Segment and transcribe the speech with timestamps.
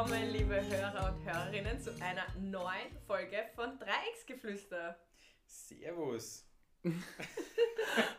[0.00, 4.98] willkommen, liebe Hörer und Hörerinnen, zu einer neuen Folge von Dreiecksgeflüster.
[5.44, 6.46] Servus.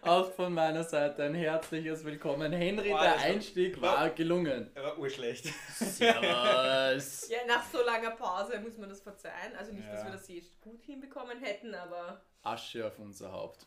[0.04, 2.52] Auch von meiner Seite ein herzliches Willkommen.
[2.54, 4.70] Henry, Boah, der das war- Einstieg war gelungen.
[4.76, 5.46] Er war urschlecht.
[5.74, 7.30] Servus.
[7.30, 9.56] Ja, nach so langer Pause muss man das verzeihen.
[9.58, 10.06] Also nicht, dass Ja.
[10.06, 13.66] wir das je gut hinbekommen hätten, aber Asche auf unser Haupt.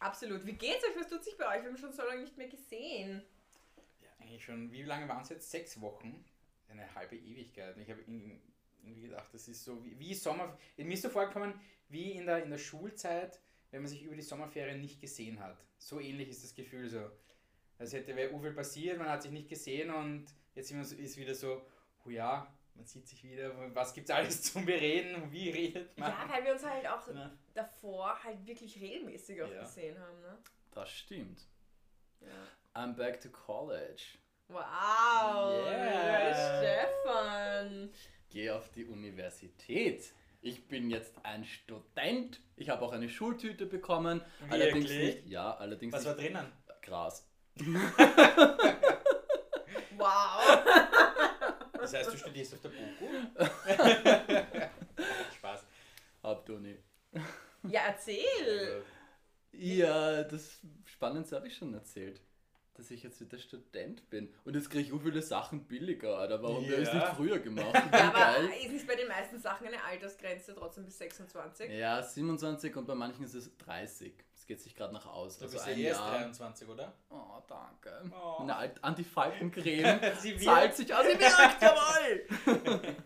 [0.00, 0.44] absolut.
[0.44, 0.96] Wie geht's euch?
[0.98, 1.62] Was tut sich bei euch?
[1.62, 3.22] Wir haben schon so lange nicht mehr gesehen.
[4.00, 5.48] Ja, eigentlich schon, wie lange waren es jetzt?
[5.48, 6.24] Sechs Wochen?
[6.68, 7.76] Eine halbe Ewigkeit.
[7.76, 10.56] Und Ich habe irgendwie gedacht, das ist so wie, wie Sommer.
[10.76, 11.54] Mir ist so vorgekommen,
[11.88, 15.64] wie in der, in der Schulzeit, wenn man sich über die Sommerferien nicht gesehen hat.
[15.78, 17.10] So ähnlich ist das Gefühl so.
[17.78, 21.66] Als hätte wäre viel passiert, man hat sich nicht gesehen und jetzt ist wieder so,
[22.06, 26.10] oh ja, man sieht sich wieder, was gibt's alles zum Bereden, wie redet man?
[26.10, 27.30] Ja, weil wir uns halt auch Ja.
[27.54, 29.60] davor halt wirklich regelmäßig auch Ja.
[29.60, 30.38] gesehen haben, ne?
[30.72, 31.46] Das stimmt.
[32.20, 32.48] Ja.
[32.74, 34.16] I'm back to college.
[34.48, 36.58] Wow, Yeah.
[36.58, 37.90] Stefan.
[38.30, 40.12] Geh auf die Universität.
[40.40, 42.40] Ich bin jetzt ein Student.
[42.56, 44.22] Ich habe auch eine Schultüte bekommen.
[44.48, 45.14] Allerdings Wirklich?
[45.16, 45.26] nicht.
[45.28, 46.52] Ja, allerdings Was war nicht drinnen?
[46.82, 47.28] Gras.
[49.98, 50.62] Wow.
[51.72, 53.08] Das heißt, du studierst auf der BOKU?
[55.36, 55.64] Spaß.
[56.22, 56.76] Hauptuni.
[57.62, 58.84] Ja, erzähl.
[59.52, 62.20] Ja, das Spannendste habe ich schon erzählt.
[62.76, 64.32] Dass ich jetzt wieder Student bin.
[64.44, 66.42] Und jetzt kriege ich so viele Sachen billiger, Alter.
[66.42, 67.72] Warum habe ich es nicht früher gemacht?
[67.92, 68.50] Ja, aber geil.
[68.64, 71.70] ist nicht bei den meisten Sachen eine Altersgrenze trotzdem bis 26?
[71.72, 74.12] Ja, 27 und bei manchen ist es 30.
[74.34, 75.38] Es geht sich gerade nach aus.
[75.38, 76.18] Du Also bist ja ein erst Jahr.
[76.18, 76.92] 23, oder?
[77.08, 78.10] Oh, danke.
[78.14, 78.42] Oh.
[78.42, 81.02] Eine Alt- Antifaltencreme Sie zahlt sich aus.
[81.06, 82.96] Sie wirkt, jawohl!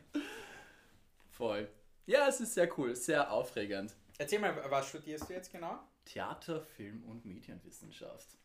[1.30, 1.68] Voll.
[2.06, 3.94] Ja, es ist sehr cool, sehr aufregend.
[4.18, 5.78] Erzähl mal, was studierst du jetzt genau?
[6.04, 8.36] Theater, Film und Medienwissenschaft.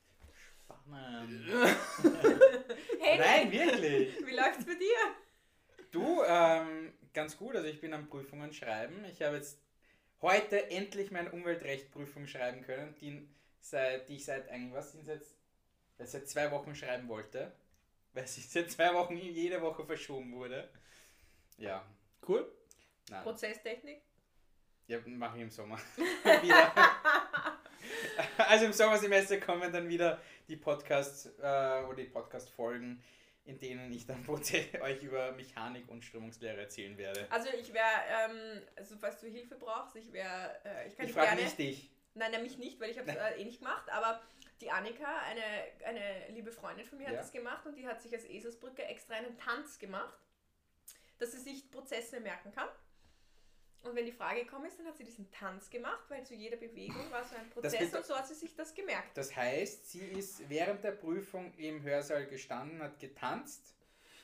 [0.65, 1.47] Spannend.
[2.99, 4.25] Hey, Nein, wirklich.
[4.25, 5.15] wie läuft's bei dir?
[5.91, 7.55] Du, ähm, ganz gut.
[7.55, 9.05] Also ich bin am Prüfungen schreiben.
[9.05, 9.59] Ich habe jetzt
[10.21, 13.29] heute endlich meine Umweltrechtprüfung schreiben können, die,
[13.61, 15.35] seit, die ich seit eigentlich, was sind jetzt,
[15.99, 17.53] seit zwei Wochen schreiben wollte.
[18.13, 20.67] Weil sie seit zwei Wochen jede Woche verschoben wurde.
[21.57, 21.85] Ja,
[22.27, 22.51] Cool.
[23.09, 23.23] nein.
[23.23, 24.01] Prozesstechnik?
[24.87, 25.77] Ja, mache ich im Sommer.
[26.41, 26.73] wieder.
[28.37, 33.01] Also im Sommersemester kommen dann wieder die Podcasts äh, oder die Podcast-Folgen,
[33.45, 34.25] in denen ich dann
[34.81, 37.27] euch über Mechanik und Strömungslehre erzählen werde.
[37.29, 41.11] Also ich wäre, ähm, also falls du Hilfe brauchst, ich wäre, äh, ich kann Ich
[41.11, 41.43] dich frage gerne...
[41.43, 41.91] nicht dich.
[42.13, 44.21] Nein, mich nicht, weil ich habe es äh, eh nicht gemacht, aber
[44.61, 45.41] die Annika, eine,
[45.85, 47.19] eine liebe Freundin von mir, hat Ja.
[47.19, 50.17] das gemacht und die hat sich als Eselsbrücke extra einen Tanz gemacht,
[51.19, 52.69] dass sie sich Prozesse merken kann.
[53.85, 56.57] Und wenn die Frage gekommen ist, dann hat sie diesen Tanz gemacht, weil zu jeder
[56.57, 59.15] Bewegung war so ein Prozess und so hat sie sich das gemerkt.
[59.15, 63.75] Das heißt, sie ist während der Prüfung im Hörsaal gestanden, hat getanzt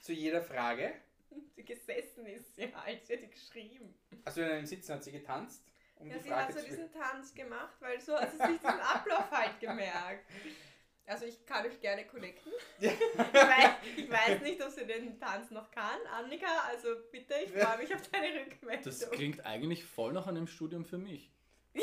[0.01, 0.94] zu jeder Frage.
[1.55, 3.94] Sie gesessen ist sie halt, sie hat die geschrieben.
[4.25, 5.63] Also im Sitzen hat sie getanzt,
[5.95, 8.57] um Ja, die sie Frage hat so diesen Tanz gemacht, weil so hat sie sich
[8.57, 10.25] diesen Ablauf halt gemerkt.
[11.06, 12.51] Also ich kann euch gerne connecten.
[12.79, 12.91] Ja.
[13.34, 16.00] Ich, weiß, ich weiß nicht, ob sie den Tanz noch kann.
[16.12, 18.84] Annika, also bitte, ich freue mich auf deine Rückmeldung.
[18.84, 21.31] Das klingt eigentlich voll nach einem Studium für mich.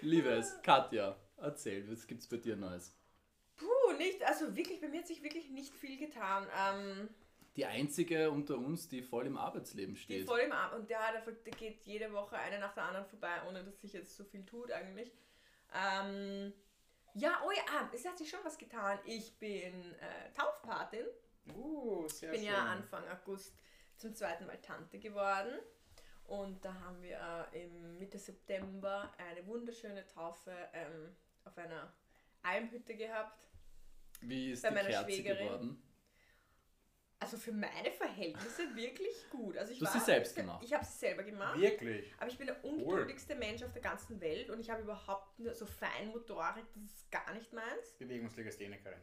[0.00, 2.94] Liebes, Katja, erzähl, was gibt's bei dir Neues?
[3.56, 6.46] Puh, nicht, also wirklich, bei mir hat sich wirklich nicht viel getan.
[6.56, 7.08] Ähm,
[7.58, 10.26] Die einzige unter uns, die voll im Arbeitsleben die steht.
[10.28, 13.64] voll im Ab und ja, da geht jede Woche eine nach der anderen vorbei, ohne
[13.64, 15.12] dass sich jetzt so viel tut eigentlich.
[15.74, 16.52] Ähm,
[17.14, 19.00] ja, oh ja, ah, es hat sich schon was getan.
[19.04, 21.04] Ich bin äh, Taufpatin.
[21.52, 22.54] Uh, sehr Ich bin schön.
[22.54, 23.56] ja Anfang August
[23.96, 25.58] zum zweiten Mal Tante geworden.
[26.28, 31.92] Und da haben wir äh, im Mitte September eine wunderschöne Taufe ähm, auf einer
[32.42, 33.48] Almhütte gehabt.
[34.20, 35.46] Wie ist Bei die meiner Kerze Schwägerin.
[35.48, 35.82] geworden?
[37.20, 39.56] Also für meine Verhältnisse wirklich gut.
[39.56, 40.62] Also ich Du hast sie selbst gemacht?
[40.64, 41.58] Ich habe sie selber gemacht.
[41.58, 42.12] Wirklich.
[42.18, 45.54] Aber ich bin der ungeduldigste Mensch auf der ganzen Welt und ich habe überhaupt nur
[45.54, 47.92] so Feinmotorik, das ist gar nicht meins.
[47.98, 49.00] Bewegungslegasthenikerin.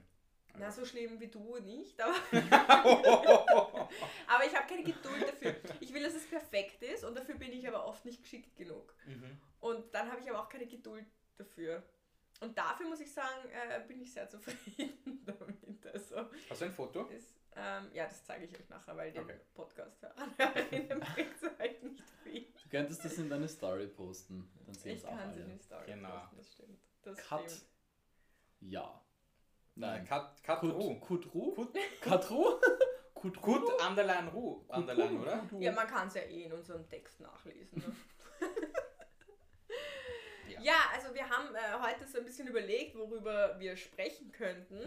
[0.58, 2.14] Na, so schlimm wie du nicht, aber,
[4.28, 5.56] aber ich habe keine Geduld dafür.
[5.82, 8.94] Ich will, dass es perfekt ist und dafür bin ich aber oft nicht geschickt genug.
[9.06, 9.38] Mhm.
[9.60, 11.06] Und dann habe ich aber auch keine Geduld
[11.38, 11.84] dafür.
[12.42, 15.86] Und dafür muss ich sagen, äh, bin ich sehr zufrieden damit.
[15.94, 17.06] Also, Hast du ein Foto?
[17.08, 19.40] ist, ähm, ja, das zeige ich euch nachher, weil den Okay.
[19.54, 20.02] Podcast
[20.38, 22.46] Hörerinnen bringt es halt nicht viel.
[22.64, 24.50] Du könntest das in deine Story posten.
[24.66, 26.10] Dann sehen Ich es auch kann sie in die Story Genau.
[26.10, 26.80] posten, das stimmt.
[27.04, 27.52] Das Cut.
[27.52, 27.66] stimmt.
[28.62, 29.02] Ja.
[29.76, 30.06] Nein.
[30.06, 31.00] Kat, Katru.
[31.00, 31.52] Kut, Kutru?
[31.54, 32.60] Kut- Katru?
[33.14, 33.42] Kutru?
[33.42, 34.64] Gut, Underline Ru.
[34.70, 35.50] Underline, oder?
[35.60, 37.80] Ja, man kann es ja eh in unserem Text nachlesen.
[37.80, 37.96] Ne?
[40.48, 40.62] Ja.
[40.62, 40.74] ja.
[40.94, 44.80] also wir haben äh, heute so ein bisschen überlegt, worüber wir sprechen könnten.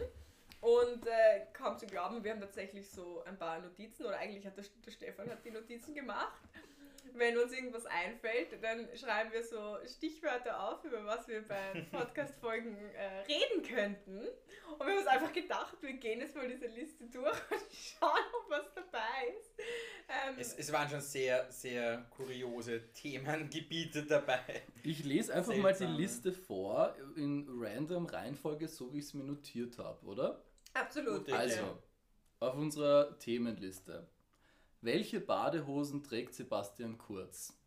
[0.60, 4.56] Und äh, kaum zu glauben, wir haben tatsächlich so ein paar Notizen, oder eigentlich hat
[4.56, 6.42] der, der Stefan hat die Notizen gemacht.
[7.14, 12.76] Wenn uns irgendwas einfällt, dann schreiben wir so Stichwörter auf, über was wir bei Podcast-Folgen
[12.76, 14.18] äh, reden könnten.
[14.18, 18.24] Und wir haben uns einfach gedacht, wir gehen jetzt mal diese Liste durch und schauen,
[18.44, 19.50] ob was dabei ist.
[20.08, 24.62] Ähm, Es, es waren schon sehr, sehr kuriose Themengebiete dabei.
[24.82, 25.96] Ich lese einfach mal die Seltsam.
[25.96, 30.42] Liste vor, in random Reihenfolge, so wie ich es mir notiert habe, oder?
[30.74, 31.26] Absolut.
[31.26, 31.36] Gute.
[31.36, 31.82] Also,
[32.40, 34.08] auf unserer Themenliste.
[34.80, 37.58] Welche Badehosen trägt Sebastian Kurz?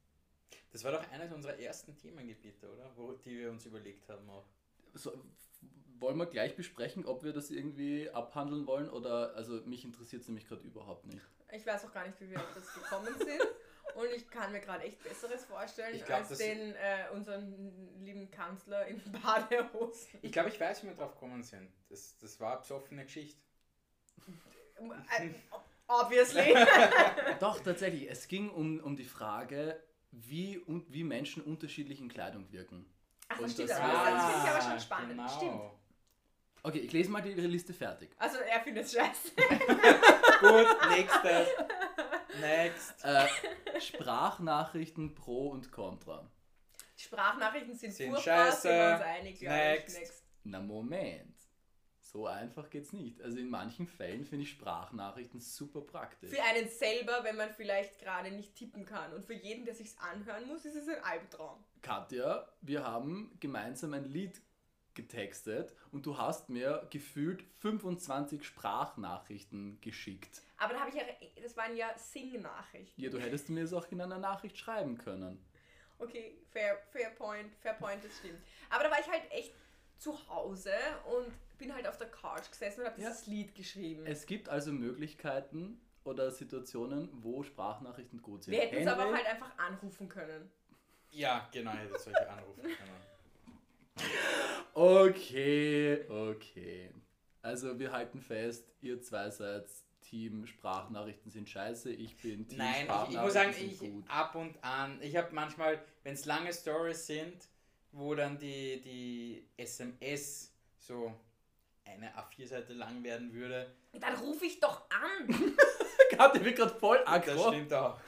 [0.72, 2.90] Das war doch eines unserer ersten Themengebiete, oder?
[2.96, 4.46] Wo, die wir uns überlegt haben auch.
[4.94, 5.12] So,
[6.00, 10.28] wollen wir gleich besprechen, ob wir das irgendwie abhandeln wollen oder, also mich interessiert es
[10.28, 11.22] nämlich gerade überhaupt nicht.
[11.52, 13.42] Ich weiß auch gar nicht, wie wir auf das gekommen sind.
[13.96, 18.00] Und ich kann mir gerade echt Besseres vorstellen Ich glaub, als das- den äh, unseren
[18.04, 20.20] lieben Kanzler in Badehosen.
[20.22, 21.70] Ich glaube, ich weiß, wie wir drauf gekommen sind.
[21.90, 23.40] Das, das war eine besoffene Geschichte.
[25.20, 25.30] Äh,
[25.88, 26.56] obviously.
[27.40, 32.52] Doch, tatsächlich, es ging um, um die Frage, wie, und wie Menschen unterschiedlich in Kleidung
[32.52, 32.86] wirken.
[33.30, 33.70] Ach, Und das stimmt.
[33.70, 35.10] das aber war- das finde ich aber schon spannend.
[35.12, 35.28] Genau.
[35.30, 35.62] Stimmt.
[36.64, 38.12] Okay, ich lese mal die ihre Liste fertig.
[38.18, 39.32] Also er findet es scheiße.
[40.42, 41.48] Gut, nächstes.
[42.40, 43.04] Next.
[43.04, 43.28] Äh,
[43.80, 46.30] Sprachnachrichten pro und contra.
[46.96, 48.62] Sprachnachrichten sind, Sind furchtbar, scheiße.
[48.62, 49.96] sind wir uns einig, Next.
[49.96, 50.00] ich.
[50.02, 50.24] Next.
[50.44, 51.36] Na Moment.
[52.00, 53.22] So einfach geht's nicht.
[53.22, 56.30] Also in manchen Fällen finde ich Sprachnachrichten super praktisch.
[56.30, 59.14] Für einen selber, wenn man vielleicht gerade nicht tippen kann.
[59.14, 61.64] Und für jeden, der sich's anhören muss, ist es ein Albtraum.
[61.82, 64.42] Katja, wir haben gemeinsam ein Lied
[64.96, 70.42] getextet und du hast mir gefühlt 25 Sprachnachrichten geschickt.
[70.58, 71.04] Aber da habe ich ja,
[71.42, 73.02] das waren ja Sing-Nachrichten.
[73.02, 75.44] Ja, du hättest mir es auch in einer Nachricht schreiben können.
[75.98, 78.40] Okay, fair, fair point, fair point, das stimmt.
[78.70, 79.54] Aber da war ich halt echt
[79.98, 80.74] zu Hause
[81.06, 83.10] und bin halt auf der Couch gesessen und habe Ja.
[83.10, 84.06] dieses Lied geschrieben.
[84.08, 88.54] Es gibt also Möglichkeiten oder Situationen, wo Sprachnachrichten gut sind.
[88.54, 90.50] Wir hätten es aber halt einfach anrufen können.
[91.12, 93.11] Ja, genau, hätte solche anrufen können.
[94.74, 96.92] Okay, okay.
[97.42, 99.66] Also wir halten fest, ihr zwei seid
[100.02, 104.04] Team Sprachnachrichten sind scheiße, ich bin Team Nein, ich, ich Sprachnachrichten muss sagen, ich gut.
[104.10, 107.48] ab und an, ich habe manchmal, wenn es lange Stories sind,
[107.92, 111.14] wo dann die, die SMS so
[111.86, 115.28] eine A4-Seite lang werden würde, Dann rufe ich doch an.
[116.12, 117.52] Katja wird gerade voll das aggro.
[117.52, 118.00] stimmt auch.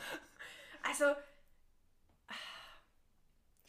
[0.83, 1.05] Also,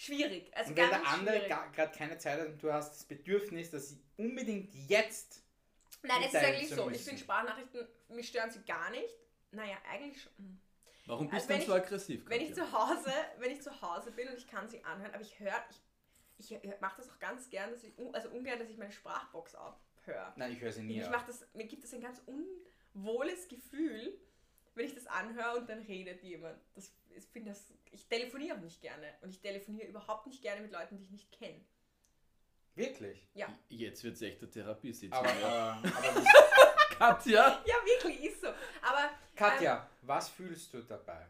[0.04, 0.50] schwierig.
[0.56, 1.74] Also Und wenn ganz der andere schwierig.
[1.74, 5.42] gerade keine Zeit hat und du hast das Bedürfnis, dass sie unbedingt jetzt
[6.02, 6.82] Nein, es ist eigentlich so.
[6.82, 7.04] Ich müssen.
[7.04, 9.08] finde Sprachnachrichten, mich stören sie gar nicht.
[9.52, 10.32] Naja, eigentlich schon.
[10.38, 10.60] Hm.
[11.06, 12.22] Warum bist Also du so ich- aggressiv?
[12.26, 15.22] Wenn ich zu Hause, wenn ich zu Hause bin und ich kann sie anhören, aber
[15.22, 15.64] ich höre,
[16.38, 19.54] ich, ich mache das auch ganz gern, dass ich, also ungern, dass ich meine Sprachbox
[19.54, 20.32] abhöre.
[20.36, 21.00] Nein, ich höre sie nie.
[21.00, 22.22] Ich mach das, mir gibt es ein ganz
[22.94, 24.18] unwohles Gefühl,
[24.74, 26.58] wenn ich das anhöre und dann redet jemand.
[26.74, 30.60] Das, ich finde das, ich telefoniere auch nicht gerne und ich telefoniere überhaupt nicht gerne
[30.62, 31.60] mit Leuten, die ich nicht kenne.
[32.74, 33.28] Wirklich.
[33.34, 33.46] Ja.
[33.68, 35.16] Jetzt wird es echt eine Therapiesitzung.
[35.18, 35.80] Aber, ja.
[35.82, 36.24] aber, aber
[36.90, 37.62] Katja!
[37.64, 38.48] Ja, wirklich ist so.
[38.82, 41.26] Aber Katja, was fühlst du dabei?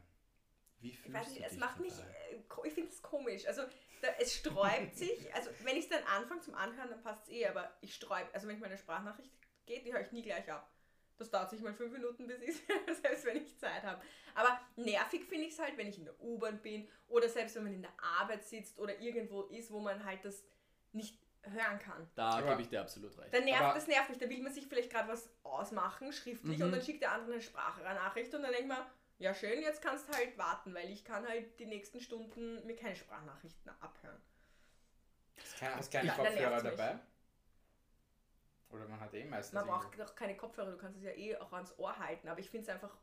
[0.81, 2.10] Wie ich fühlst weiß du nicht, es dich macht mich, dabei?
[2.31, 3.46] äh, ko- ich finde es komisch.
[3.46, 3.63] Also
[4.01, 7.32] da, es sträubt sich, also wenn ich es dann anfange zum Anhören, dann passt es
[7.32, 9.31] eh, aber ich sträub, also wenn ich meine Sprachnachricht
[9.67, 10.70] geht, die höre ich nie gleich ab.
[11.16, 12.56] Das dauert sich mal fünf Minuten, bis ich
[13.02, 14.02] selbst wenn ich Zeit habe.
[14.34, 17.64] Aber nervig finde ich es halt, wenn ich in der U-Bahn bin oder selbst wenn
[17.64, 20.42] man in der Arbeit sitzt oder irgendwo ist, wo man halt das
[20.92, 22.10] nicht hören kann.
[22.14, 23.32] Da gebe ich dir absolut recht.
[23.34, 24.18] Dann nervt, Aber- das nervt mich.
[24.18, 26.64] Da will man sich vielleicht gerade was ausmachen, schriftlich, Mhm.
[26.64, 28.84] und dann schickt der andere eine Sprachnachricht und dann denkt man,
[29.18, 32.74] ja schön, jetzt kannst du halt warten, weil ich kann halt die nächsten Stunden mir
[32.74, 34.20] keine Sprachnachrichten abhören.
[35.38, 36.98] Hast Hast keine Kopfhörer dabei?
[38.74, 39.54] Oder man hat eh meistens.
[39.54, 42.40] Man braucht doch keine Kopfhörer, du kannst es ja eh auch ans Ohr halten, aber
[42.40, 42.96] ich finde es einfach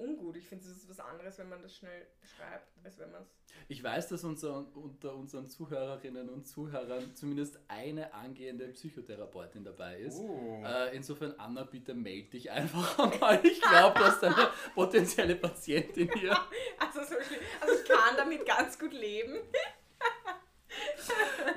[0.00, 0.36] ungut.
[0.36, 3.28] Ich finde es ist was anderes, wenn man das schnell schreibt, als wenn man es...
[3.68, 10.18] Ich weiß, dass unser, unter unseren Zuhörerinnen und Zuhörern zumindest eine angehende Psychotherapeutin dabei ist.
[10.18, 13.44] Uh, Äh, insofern, Anna, bitte melde dich einfach einmal.
[13.44, 16.38] Ich glaube, du hast eine potenzielle Patientin hier.
[16.78, 17.40] Also, so schlimm.
[17.60, 19.38] also ich kann damit ganz gut leben.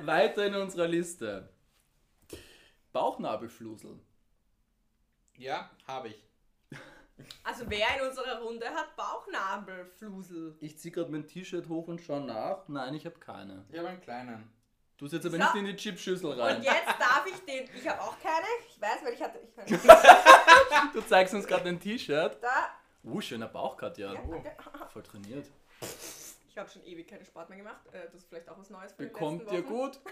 [0.02, 1.48] Weiter in unserer Liste.
[2.94, 3.98] Bauchnabelflusel.
[5.36, 6.24] ja, habe ich.
[7.44, 10.56] Also wer in unserer Runde hat Bauchnabelflusel?
[10.60, 12.66] Ich ziehe gerade mein T-Shirt hoch und schaue nach.
[12.68, 13.64] Nein, ich habe keine.
[13.70, 14.50] Ich habe einen kleinen.
[14.96, 15.42] Du setzt aber So.
[15.42, 16.56] nicht in die Chipschüssel rein.
[16.56, 17.68] Und jetzt darf ich den...
[17.76, 18.46] Ich habe auch keine.
[18.68, 19.38] Ich weiß, weil ich hatte...
[19.40, 19.66] Ich kann,
[20.92, 22.38] Du zeigst uns gerade ein T-Shirt.
[22.40, 22.70] da...
[23.02, 24.12] Uh, schöner Bauchcut, ja.
[24.14, 24.56] Ja, danke.
[24.92, 25.50] Voll trainiert.
[26.48, 27.84] Ich habe schon ewig keinen Sport mehr gemacht.
[27.92, 29.64] Äh, Das ist vielleicht auch was Neues für die Bekommt Wochen.
[29.64, 30.00] gut.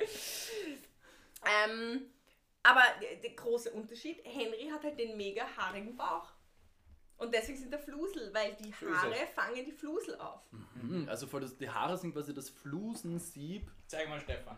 [1.44, 2.02] Ähm,
[2.62, 6.32] Aber der, der große Unterschied, Henry hat halt den mega haarigen Bauch.
[7.16, 9.30] Und deswegen sind der Flusel, weil die Haare es.
[9.34, 10.40] fangen die Flusel auf.
[10.74, 13.70] Mhm, also voll das, die Haare sind quasi das Flusensieb.
[13.86, 14.56] Zeig mal, Stefan.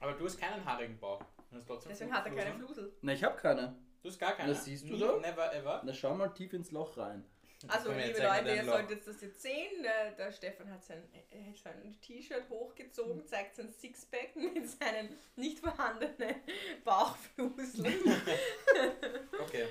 [0.00, 1.22] Aber du hast keinen haarigen Bauch.
[1.50, 2.74] Du hast trotzdem Deswegen hat er keine Flusen.
[2.74, 2.92] Flusel.
[3.02, 3.76] Na, ich habe keine.
[4.02, 4.48] Du hast gar keine.
[4.48, 5.20] Das siehst du Nie, doch.
[5.20, 5.82] Never ever.
[5.84, 7.24] Na, schau mal tief ins Loch rein.
[7.68, 9.82] Also, liebe Leute, ihr solltet das jetzt sehen.
[9.82, 11.02] Der, der Stefan hat sein,
[11.62, 16.36] sein T-Shirt hochgezogen, zeigt sein Sixpack mit seinen nicht vorhandenen
[16.84, 17.92] Bauchflusel.
[19.42, 19.66] Okay.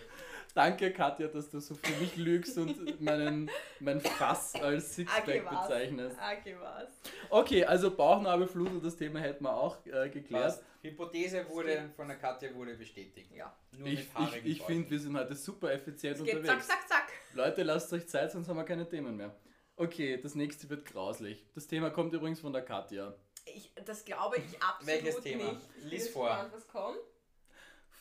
[0.54, 6.18] Danke, Katja, dass du so für mich lügst und meinen, mein Fass als Sixpack bezeichnest.
[6.18, 6.90] Okay, was?
[7.30, 10.44] Okay, also Bauchnabelflusel, das Thema hätten wir auch äh, geklärt.
[10.44, 10.64] Passt.
[10.82, 13.32] Hypothese wurde von der Katja wurde bestätigt.
[13.34, 13.56] Ja.
[13.78, 16.68] Nur Ich, mit ich, ich finde, wir sind heute super effizient Es geht zack, unterwegs.
[16.68, 17.08] zack, zack.
[17.34, 19.36] Leute, lasst euch Zeit, sonst haben wir keine Themen mehr.
[19.76, 21.46] Okay, das nächste wird grauslich.
[21.56, 23.16] Das Thema kommt übrigens von der Katja.
[23.46, 25.44] Ich, das glaube ich absolut Welches Thema?
[25.54, 25.62] nicht.
[25.84, 26.50] Lies gespannt, vor.
[26.54, 27.00] Was kommt.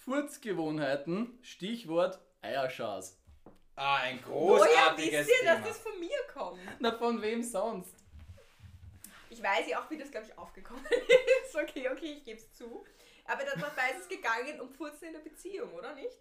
[0.04, 3.18] Furzgewohnheiten, Stichwort Eierschas.
[3.76, 5.54] Ah, ein Woher großartiges wisst ihr, Thema.
[5.60, 6.60] dass das von mir kommt?
[6.80, 7.94] Na, von wem sonst?
[9.30, 10.84] Ich weiß ja auch, wie das, glaube ich, aufgekommen
[11.44, 11.56] ist.
[11.56, 12.84] Okay, okay, ich gebe es zu.
[13.24, 16.18] Aber da- dabei ist es gegangen um Furzen in der Beziehung, oder nicht?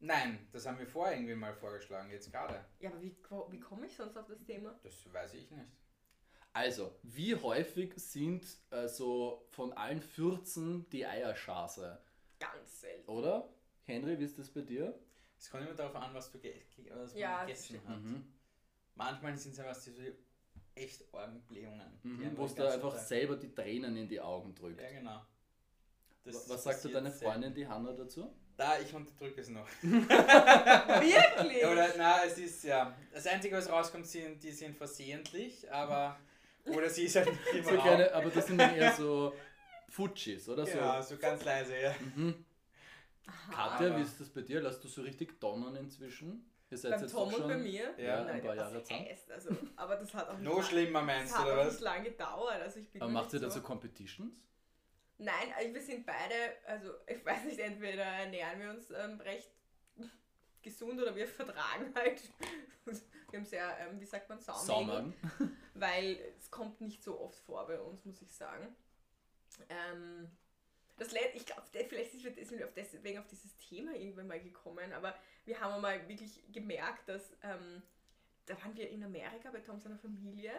[0.00, 2.64] Nein, das haben wir vorher irgendwie mal vorgeschlagen, jetzt gerade.
[2.80, 3.16] Ja, aber wie,
[3.50, 4.78] wie komme ich sonst auf das Thema?
[4.82, 5.66] Das weiß ich nicht.
[6.52, 12.02] Also, wie häufig sind äh, so von allen Fürzen die Eierschase?
[12.38, 13.08] Ganz selten.
[13.10, 13.48] Oder?
[13.84, 14.98] Henry, wie ist das bei dir?
[15.38, 17.98] Es kommt immer darauf an, was du ge was Ja, gegessen hat.
[18.00, 18.32] Mhm.
[18.94, 20.12] Manchmal sind es einfach so die
[20.74, 22.00] echt Orgenblähungen.
[22.02, 22.36] die Mhm.
[22.36, 24.80] Wo du einfach Tag- selber die Tränen in die Augen drückt.
[24.80, 25.20] Ja, genau.
[26.24, 27.10] Das Was sagt deine.
[27.10, 28.32] Freundin, die Hanna, dazu?
[28.56, 29.66] Da, ich unterdrücke es noch.
[29.82, 31.64] Wirklich?
[31.66, 32.94] Oder, na, es ist ja.
[33.12, 36.18] Das Einzige, was rauskommt, sind, die sind versehentlich, aber.
[36.66, 39.34] Oder sie ist halt nicht im So kleine, aber das sind dann eher so
[39.88, 40.78] Futschis, oder so?
[40.78, 41.94] Ja, so ganz leise, ja.
[42.14, 42.44] Mhm.
[43.50, 44.60] Katja, Aber- wie ist das bei dir?
[44.60, 46.44] Lässt du so richtig donnern inzwischen?
[46.72, 47.94] Ihr seid Beim jetzt Tom und schon bei mir?
[47.98, 49.04] ja, Ja, ein paar Jahre zusammen.
[49.06, 51.60] heißt, also, aber das hat auch nicht No lang- schlimmer meinst das du, hat oder
[51.62, 51.72] auch was?
[51.74, 52.60] nicht lange gedauert.
[52.62, 54.32] Also ich bin Aber macht ihr nicht da so Competitions?
[55.18, 56.34] Nein, also wir sind beide,
[56.66, 59.50] also ich weiß nicht, entweder ernähren wir uns ähm, recht
[60.62, 62.22] gesund oder wir vertragen halt.
[63.30, 64.38] Wir haben sehr, ähm, wie sagt man.
[64.40, 65.14] Saumagen.
[65.72, 68.76] weil es kommt nicht so oft vor bei uns, muss ich sagen.
[69.70, 70.30] Ähm,
[70.96, 74.92] das Let ich glaube, vielleicht sind wir auf deswegen auf dieses Thema irgendwann mal gekommen,
[74.92, 77.82] aber wir haben mal wirklich gemerkt, dass ähm,
[78.46, 80.52] da waren wir in Amerika bei Tom seiner Familie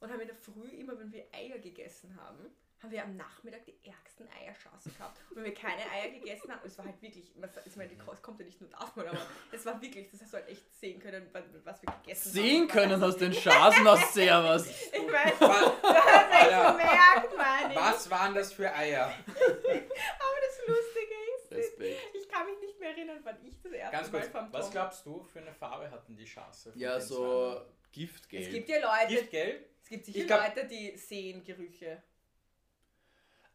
[0.00, 2.50] und haben in der Früh immer, wenn wir Eier gegessen haben,
[2.82, 5.18] haben wir am Nachmittag die ärgsten Eierschassen gehabt.
[5.30, 7.32] Und wenn wir keine Eier gegessen haben, es war halt wirklich,
[7.66, 9.18] ich meine, die Kost kommt ja nicht nur davon, aber
[9.50, 11.28] es war wirklich, das hast du halt echt sehen können,
[11.64, 12.32] was wir gegessen haben.
[12.32, 14.68] Sehen Das war können aus den Schasen aus Servus.
[14.68, 17.80] ich meine, Was, du hast echt Alter, gemerkt, meine ich.
[17.80, 19.06] was waren das für Eier?
[19.26, 22.00] Aber das Lustige ist, Respekt.
[22.14, 24.70] ich kann mich nicht mehr erinnern, wann ich das erste Ganz Mal kurz, vom was
[24.70, 26.72] glaubst du für eine Farbe hatten die Schaße?
[26.72, 27.60] von Ja, so?
[27.90, 28.44] Giftgelb.
[28.44, 29.66] Es gibt ja Leute, Giftgelb?
[29.82, 32.02] es gibt sicher Ich glaub- Leute, die sehen Gerüche.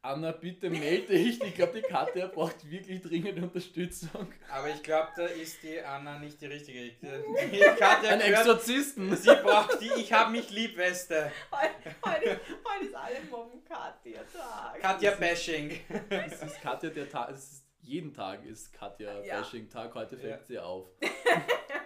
[0.06, 1.42] Anna, bitte melde dich.
[1.42, 4.28] Ich glaube, die Katja braucht wirklich dringend Unterstützung.
[4.52, 6.92] Aber ich glaube, da ist die Anna nicht die richtige.
[7.02, 9.16] Die, die Katja Ein gehört, Exorzisten.
[9.16, 11.32] sie braucht die Ich hab mich lieb Weste.
[11.50, 14.82] Heute, heute, heute ist alle Mobben Katja Tag.
[14.82, 15.80] Katja Bashing.
[16.10, 17.30] Es ist Katja der Tag.
[17.32, 19.40] Es ist, jeden Tag ist Katja Ja.
[19.40, 19.94] Bashing Tag.
[19.94, 20.46] Heute fällt Ja.
[20.46, 20.88] sie auf.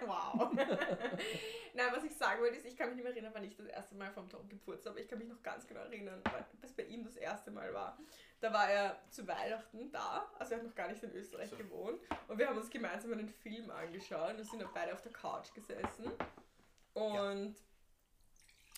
[0.06, 0.52] Wow.
[1.74, 3.66] Nein, was ich sagen wollte, ist, ich kann mich nicht mehr erinnern, wann ich das
[3.66, 4.98] erste Mal vom Tom geputzt habe.
[5.00, 6.22] Ich kann mich noch ganz genau erinnern,
[6.62, 7.98] das bei ihm das erste Mal war.
[8.40, 11.56] Da war er zu Weihnachten da, also er hat noch gar nicht in Österreich So.
[11.56, 12.00] gewohnt.
[12.28, 15.52] Und wir haben uns gemeinsam einen Film angeschaut und sind dann beide auf der Couch
[15.52, 16.10] gesessen.
[16.94, 17.56] Und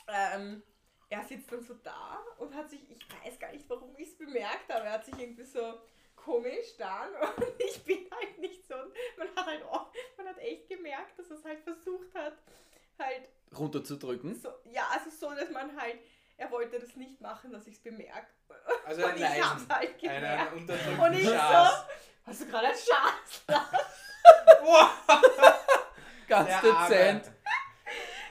[0.08, 0.62] ähm,
[1.10, 4.16] er sitzt dann so da und hat sich, ich weiß gar nicht, warum ich es
[4.18, 5.80] bemerkt habe, er hat sich irgendwie so
[6.24, 8.74] komisch dann und ich bin halt nicht so,
[9.16, 12.34] man hat halt auch, man hat echt gemerkt, dass er es halt versucht hat,
[12.98, 14.34] halt Runterzudrücken.
[14.40, 15.98] so, ja, also so, dass man halt,
[16.36, 18.28] er wollte das nicht machen, dass ich es bemerke.
[18.84, 19.68] Also Und ein ich hab's Leisen.
[19.68, 20.52] halt Einen gemerkt.
[20.54, 21.86] unterdrückten Und ich so, Schaß.
[22.26, 23.44] hast du gerade ein Schatz?
[26.28, 27.24] Ganz Der dezent.
[27.26, 27.36] Arme.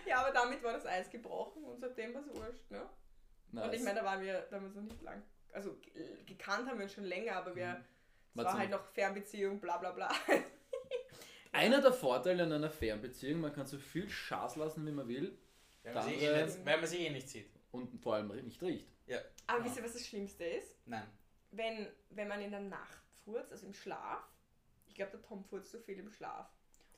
[0.06, 2.82] Ja, aber damit war das Eis gebrochen und seitdem war es wurscht, ne?
[3.52, 3.84] Und ich Nice.
[3.84, 5.22] meine, da waren wir damals noch nicht lang,
[5.54, 7.84] also ge- gekannt haben wir uns schon länger, aber wir,
[8.36, 10.10] es War halt noch Fernbeziehung, bla bla bla.
[11.52, 15.36] Einer der Vorteile an einer Fernbeziehung, man kann so viel Schaß lassen, wie man will
[15.84, 17.50] Weil man, sie Andere- eh nicht, weil man sie eh nicht sieht.
[17.72, 18.88] und vor allem nicht riecht.
[19.48, 19.66] Aber Ja.
[19.66, 20.76] wisst ihr, was das Schlimmste ist?
[20.86, 21.08] Nein.
[21.52, 24.22] Wenn, wenn man in der Nacht furzt, also im Schlaf,
[24.88, 26.48] ich glaube, der Tom furzt so viel im Schlaf.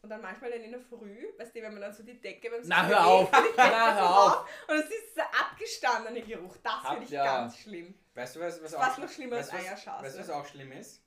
[0.02, 2.50] Und dann manchmal dann in der Früh, weißt du, wenn man dann so die Decke
[2.50, 3.32] beim Na, hör auf!
[3.58, 4.50] Na, hör auf!
[4.68, 6.58] Und es ist dieser abgestandene Geruch.
[6.64, 7.24] Das finde ich ja.
[7.24, 7.94] ganz schlimm.
[8.14, 10.72] Weißt du, was, was, Fast auch, noch schlimmer weißt, was, weißt du, was auch schlimm
[10.74, 11.02] ist?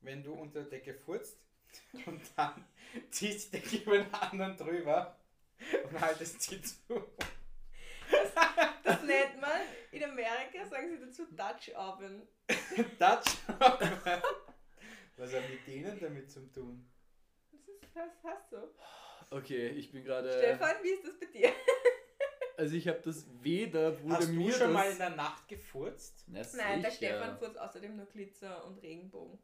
[0.00, 1.38] Wenn du unter der Decke furzt
[2.06, 2.64] und dann
[3.10, 5.16] ziehst die Decke über den anderen drüber
[5.84, 7.02] und haltest sie zu.
[8.84, 12.28] Das nennt man, in Amerika sagen sie dazu Dutch Oven.
[12.98, 13.36] Dutch.
[15.16, 16.88] Was haben die denen damit zu tun?
[17.50, 18.56] Das ist, das hast du.
[19.30, 20.30] Okay, ich bin gerade.
[20.30, 21.52] Stefan, wie ist das bei dir?
[22.56, 24.72] Also ich habe das weder wurde Hast du mir schon das.
[24.72, 26.24] mal in der Nacht gefurzt?
[26.28, 26.90] Na, Nein, der.
[26.90, 29.38] Stefan furzt außerdem nur Glitzer und Regenbogen.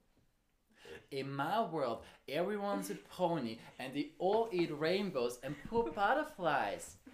[1.11, 6.99] In my world, everyone's a pony and they all eat rainbows and poop butterflies.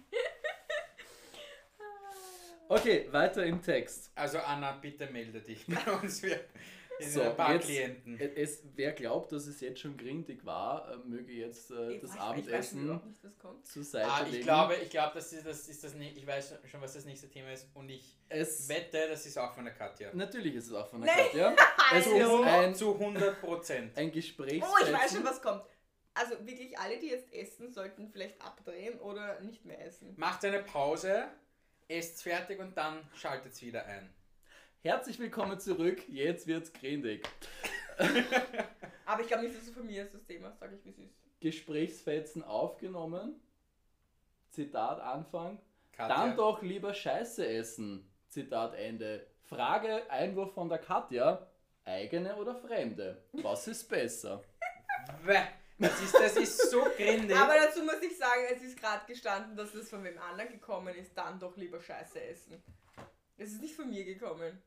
[2.69, 4.11] Okay, weiter im Text.
[4.13, 6.21] Also Anna, bitte melde dich bei uns.
[6.21, 6.41] Wir
[6.99, 8.19] So, ein paar jetzt- Klienten.
[8.19, 12.13] Es, wer glaubt, dass es jetzt schon grindig war, äh, möge jetzt äh, das weiß-
[12.15, 14.35] weiß Abendessen überhaupt nicht, zur Seite Ah, legen.
[14.37, 16.17] ich glaube, ich glaube, das ist das ist das nicht.
[16.17, 19.53] Ich weiß schon, was das nächste Thema ist und ich es, wette, das ist auch
[19.53, 20.09] von der Katja.
[20.13, 21.21] natürlich ist es auch von der Nee.
[21.23, 21.55] Katja.
[21.95, 23.97] Es ist ein, Zu 100 Prozent.
[23.97, 24.87] ein Oh, Gesprächsfetzen.
[24.87, 25.63] ich weiß schon, was kommt.
[26.13, 30.13] Also wirklich alle, die jetzt essen, sollten vielleicht abdrehen oder nicht mehr essen.
[30.17, 31.27] Macht eine Pause,
[31.87, 34.09] esst fertig und dann schaltet es wieder ein.
[34.83, 37.27] Herzlich willkommen zurück, jetzt wird's grindig.
[39.05, 40.99] Aber ich glaube nicht, dass es von mir ist, das Thema, sage ich, wie es
[40.99, 41.15] ist.
[41.39, 43.41] Gesprächsfetzen aufgenommen.
[44.51, 45.59] Zitat Anfang.
[45.91, 46.15] Katja.
[46.15, 48.07] Dann doch lieber Scheiße essen.
[48.29, 49.25] Zitat Ende.
[49.43, 51.47] Frage, Einwurf von der Katja.
[51.83, 53.23] Eigene oder fremde?
[53.31, 54.43] Was ist besser?
[55.25, 55.39] Bäh,
[55.79, 57.35] Das ist, das ist so grindig.
[57.35, 60.93] Aber dazu muss ich sagen, es ist gerade gestanden, dass es von wem anderen gekommen
[60.95, 62.61] ist, dann doch lieber Scheiße essen.
[63.37, 64.61] Es ist nicht von mir gekommen.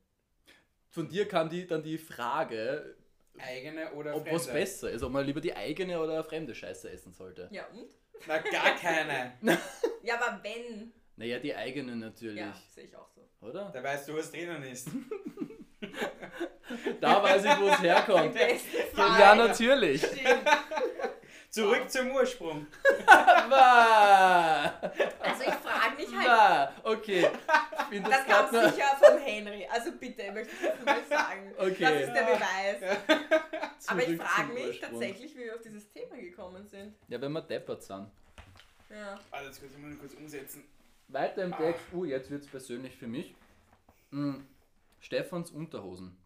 [0.91, 2.97] Von dir kam die, dann die Frage,
[3.39, 4.37] Eigene oder ob fremde?
[4.37, 7.49] was besser ist, ob man lieber die eigene oder fremde Scheiße essen sollte.
[7.51, 7.89] Ja, und?
[8.27, 9.33] Na, gar keine.
[10.03, 10.93] Ja, aber wenn.
[11.17, 13.21] Naja, die eigene natürlich, Ja, sehe ich auch so.
[13.47, 13.71] oder?
[13.73, 14.89] Da weißt du, was drinnen ist.
[17.01, 18.35] Da weiß ich, wo es herkommt.
[18.97, 20.01] Ja, natürlich.
[20.07, 20.49] Stimmt.
[21.49, 22.67] Zurück zum Ursprung.
[25.21, 25.55] Also ich
[26.01, 26.73] mich halt, Bah.
[26.85, 27.29] Okay.
[27.91, 29.67] Ich finde das das kam sicher vom Henry.
[29.69, 31.53] Also bitte, möchte ich das mal sagen.
[31.59, 31.77] Okay.
[31.81, 32.99] Das ist der Beweis.
[33.89, 34.91] Aber ich frage mich Ursprung.
[34.91, 36.95] tatsächlich, wie wir auf dieses Thema gekommen sind.
[37.09, 38.07] Ja, wenn wir deppert sind.
[38.91, 39.19] Ja.
[39.33, 40.65] Alles gut, ich muss kurz umsetzen.
[41.09, 41.83] Weiter im Text.
[41.93, 43.35] Uh, jetzt wird es persönlich für mich.
[44.13, 44.47] Hm,
[45.01, 46.17] Stefans Unterhosen.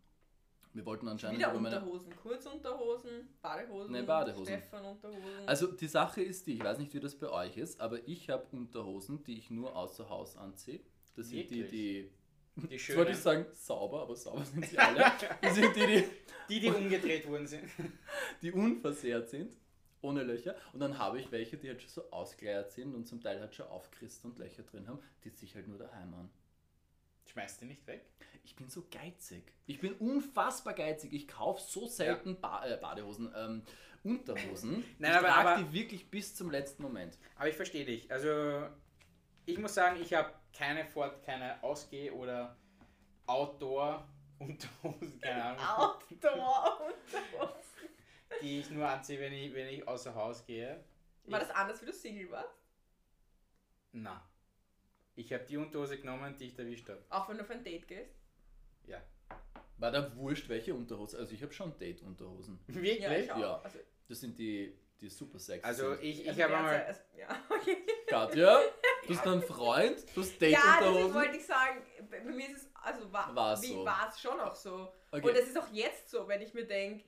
[0.75, 1.77] Wir wollten anscheinend Wieder über meine.
[1.77, 4.47] Unterhosen, Kurzunterhosen, Badehosen, Nee, Badehosen.
[4.47, 5.47] Stefan Unterhosen.
[5.47, 8.29] Also die Sache ist die, ich weiß nicht, wie das bei euch ist, aber ich
[8.29, 10.81] habe Unterhosen, die ich nur außer Haus anziehe.
[11.15, 11.71] Das sind die, Wirklich?
[11.71, 12.11] die.
[12.57, 13.11] Die wollte schönen.
[13.11, 15.05] ich sagen sauber, aber sauber sind sie alle.
[15.43, 16.05] Das sind die, die,
[16.49, 17.65] Die, die umgedreht worden sind.
[18.43, 19.57] die unversehrt sind,
[20.03, 20.55] ohne Löcher.
[20.73, 23.55] Und dann habe ich welche, die halt schon so ausgeleiert sind und zum Teil halt
[23.55, 26.31] schon aufgerissen und Löcher drin haben, die sich halt nur daheim an.
[27.27, 28.05] Schmeißt die nicht weg?
[28.45, 29.53] Ich bin so geizig.
[29.67, 31.13] Ich bin unfassbar geizig.
[31.13, 33.63] Ich kaufe so selten ba äh, Badehosen, ähm,
[34.03, 34.85] Unterhosen.
[34.99, 37.19] Nein, ich aber- trage aber- die wirklich bis zum letzten Moment.
[37.37, 38.11] Aber ich verstehe dich.
[38.13, 38.69] Also,
[39.47, 42.57] ich muss sagen, ich habe keine Fort, keine Ausgeh- oder
[43.27, 47.89] Outdoor-Unterhosen, keine Ahnung, Outdoor Unterhosen.
[48.43, 50.85] die ich nur anziehe, wenn ich, wenn ich außer Haus gehe.
[51.27, 52.55] War das anders, wie du Single warst?
[53.93, 54.29] Na.
[55.17, 57.03] Ich habe die Unterhose genommen, die ich erwischt habe.
[57.11, 58.15] Auch wenn du auf ein Date gehst?
[58.87, 59.01] Ja.
[59.79, 61.19] War da wurscht, welche Unterhosen?
[61.21, 62.59] Also ich habe schon Date-Unterhosen.
[62.67, 63.01] Wirklich?
[63.01, 63.39] Ja, ich auch.
[63.39, 63.61] Ja.
[63.63, 66.85] Also, Das sind die, die super sexy Also ich, ich also habe einmal.
[66.85, 67.77] also, Ja, okay.
[68.07, 68.61] Katja,
[69.07, 71.15] du hast einen Freund, du hast Ja, das Date-Unterhosen.
[71.15, 71.83] wollte ich sagen.
[72.11, 73.85] Bei mir ist es, also war War's wie so.
[73.85, 74.93] war es schon auch so.
[75.11, 75.29] Okay.
[75.29, 77.05] Und es ist auch jetzt so, wenn ich mir denke,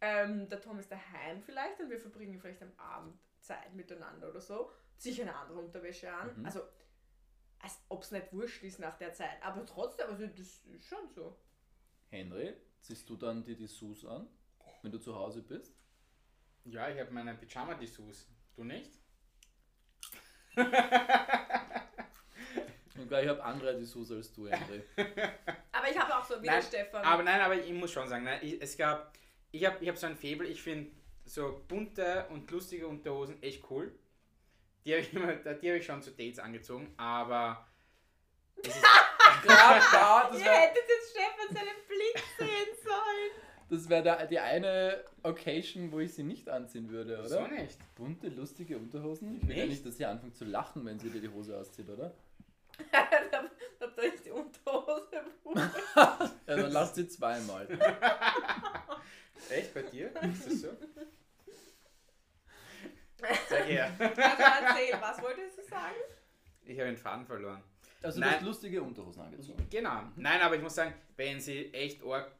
[0.00, 4.40] ähm, der Tom ist daheim vielleicht und wir verbringen vielleicht am Abend Zeit miteinander oder
[4.40, 6.30] so, ziehe ich eine andere Unterwäsche an.
[6.38, 6.44] Mhm.
[6.46, 6.60] Also,
[7.60, 9.42] als ob es nicht wurscht ist nach der Zeit.
[9.42, 11.36] Aber trotzdem, also das ist schon so.
[12.10, 14.28] Henry, ziehst du dann die Dessous an,
[14.82, 15.74] wenn du zu Hause bist?
[16.64, 18.28] Ja, ich habe meine Pyjama-Dessous.
[18.54, 18.92] Du nicht?
[22.98, 24.82] Und ich habe andere Dessous als du, Henry.
[25.72, 27.04] Aber ich habe auch so wie der Nein, Stefan.
[27.04, 29.12] Aber nein, aber ich muss schon sagen, nein, ich, es gab,
[29.52, 30.90] ich habe ich hab so ein Faible, ich finde
[31.24, 33.96] so bunte und lustige Unterhosen echt cool.
[34.86, 37.66] Die habe ich, immer- die hab ich schon zu Dates angezogen, aber
[38.62, 38.82] es ist,
[39.42, 43.30] Gerade da, das Ihr wäre hättet jetzt Stefan seinen Blick sehen sollen.
[43.68, 47.28] das wär der- die eine Occasion, wo ich sie nicht anziehen würde, oder?
[47.28, 47.78] so nicht.
[47.96, 49.36] Bunte, lustige Unterhosen?
[49.42, 49.72] Ich will ja Nicht?
[49.74, 52.14] nicht, dass sie anfangen zu lachen, wenn sie dir die Hose auszieht, oder?
[52.92, 53.42] da
[53.96, 55.24] ihr euch die Unterhose
[55.96, 57.66] Ja, dann lass sie zweimal.
[59.50, 60.10] Echt bei dir?
[60.22, 60.68] Ist das so?
[63.48, 63.90] Sag her.
[63.98, 65.94] Also erzähl, was wolltest du sagen?
[66.64, 67.62] Ich habe den Faden verloren.
[68.02, 68.30] Also Nein.
[68.30, 69.66] du hast lustige Unterhosen angezogen.
[69.70, 70.02] Genau.
[70.16, 72.30] Nein, aber ich muss sagen, wenn sie echt arg,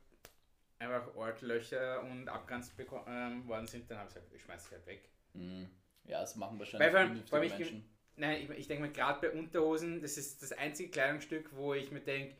[0.79, 4.69] einfach arg Löcher und abgrenzt beko- ähm, worden sind, dann habe ich gesagt, ich schmeiß
[4.69, 5.09] sie halt weg.
[5.33, 5.69] Mhm.
[6.05, 7.89] Ja, das machen wahrscheinlich Weil vor allem- vor allem ich Menschen.
[8.17, 11.91] Nein, ich, ich denke mir gerade bei Unterhosen, das ist das einzige Kleidungsstück, wo ich
[11.91, 12.37] mir denke,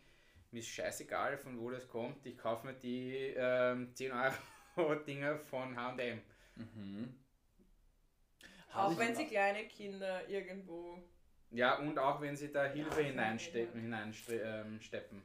[0.51, 2.25] mir ist scheißegal, von wo das kommt.
[2.27, 4.13] Ich kaufe mir die ähm, 10
[4.77, 6.21] Euro Dinger von H&M.
[6.57, 7.15] Mhm.
[8.77, 10.99] Auch wenn sie kleine Kinder irgendwo.
[11.51, 15.23] Ja, und auch wenn sie da Hilfe Ja, hineinsteppen, hineinsteppen ähm, steppen.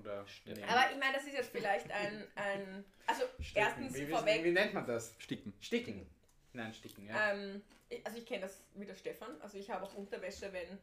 [0.00, 0.64] Oder Steppen.
[0.64, 2.26] Aber ich meine, das ist jetzt vielleicht ein.
[2.34, 3.52] ein also, Sticken.
[3.62, 4.44] erstens wie, wie, vorweg.
[4.44, 5.14] wie nennt man das?
[5.18, 5.52] Sticken.
[5.60, 6.06] Sticken.
[6.52, 7.32] Nein, sticken, ja.
[7.32, 9.40] Ähm, ich- also ich kenne das wie der Stefan.
[9.40, 10.78] Also ich habe auch Unterwäsche, wenn,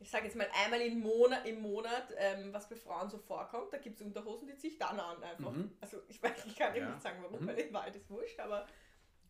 [0.00, 3.72] ich sage jetzt mal einmal im Monat, im Monat ähm, was bei Frauen so vorkommt.
[3.72, 5.52] Da gibt es Unterhosen, die ziehe ich dann an einfach.
[5.52, 5.70] Mhm.
[5.80, 6.88] Also ich weiß, ich kann Ja.
[6.88, 7.46] nicht sagen, warum, Mhm.
[7.46, 8.66] weil in Wahrheit ist wurscht, aber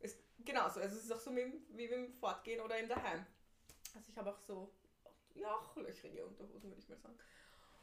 [0.00, 0.80] es genauso.
[0.80, 3.24] Also es ist auch so mit, dem- wie beim Fortgehen oder im Daheim.
[3.94, 4.72] Also ich habe auch so,
[5.34, 7.18] ja, auch löchrige Unterhosen, würde ich mal sagen.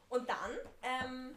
[0.08, 1.36] Und dann, ähm,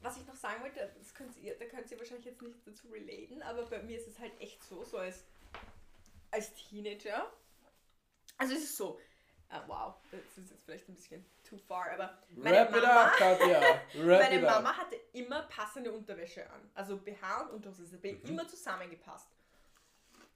[0.00, 2.88] was ich noch sagen wollte, das könnt ihr, da könnt ihr wahrscheinlich jetzt nicht dazu
[2.88, 5.24] relaten, aber bei mir ist es halt echt so, so als,
[6.30, 7.30] als Teenager.
[8.38, 8.98] Also es ist so,
[9.50, 13.12] äh, wow, das ist jetzt vielleicht ein bisschen too far, aber meine Wrap Mama, up,
[13.16, 13.60] Katja.
[13.94, 14.40] Meine.
[14.40, 16.70] Mama hatte immer passende Unterwäsche an.
[16.74, 18.20] Also BH und Unterhose, das hat Mhm.
[18.28, 19.28] immer zusammengepasst.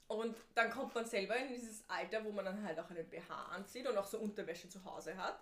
[0.09, 3.35] Und dann kommt man selber in dieses Alter, wo man dann halt auch einen BH
[3.47, 5.41] anzieht und auch so Unterwäsche zu Hause hat.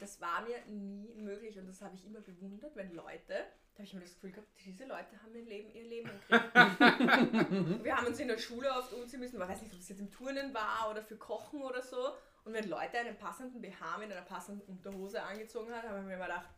[0.00, 3.84] Das war mir nie möglich und das habe ich immer bewundert, wenn Leute, da habe
[3.84, 6.42] ich immer das Gefühl gehabt, diese Leute haben ihr Leben, ihr Leben Griff.
[7.84, 10.00] Wir haben uns in der Schule oft umziehen müssen, man weiß nicht, ob es jetzt
[10.00, 12.12] im Turnen war oder für Kochen oder so.
[12.44, 16.14] Und wenn Leute einen passenden BH mit einer passenden Unterhose angezogen haben, habe ich mir
[16.14, 16.48] immer gedacht,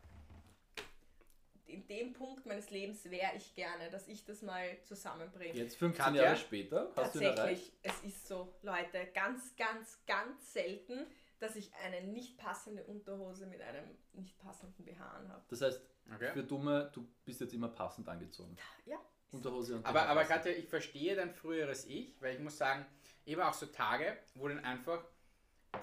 [1.66, 5.54] in dem Punkt meines Lebens wäre ich gerne, dass ich das mal zusammenbringe.
[5.54, 6.22] Jetzt 15 Katja?
[6.24, 7.72] Jahre später hast du ihn erreicht.
[7.82, 11.06] Tatsächlich, es ist so, Leute, ganz, ganz, ganz selten,
[11.38, 15.44] dass ich eine nicht passende Unterhose mit einem nicht passenden BH anhabe.
[15.48, 15.80] Das heißt,
[16.14, 16.30] Okay.
[16.32, 18.56] für Dumme, du bist jetzt immer passend angezogen.
[18.84, 18.96] Ja.
[19.32, 20.24] Unterhose und Aber, BH aber.
[20.24, 22.86] Katja, ich verstehe dein früheres Ich, weil ich muss sagen,
[23.26, 25.04] eben auch so Tage, wo dann einfach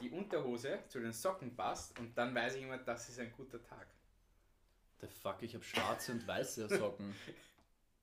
[0.02, 3.62] die Unterhose zu den Socken passt und dann weiß ich immer, das ist ein guter
[3.62, 3.86] Tag.
[5.04, 7.14] The fuck, ich habe schwarze und weiße Socken.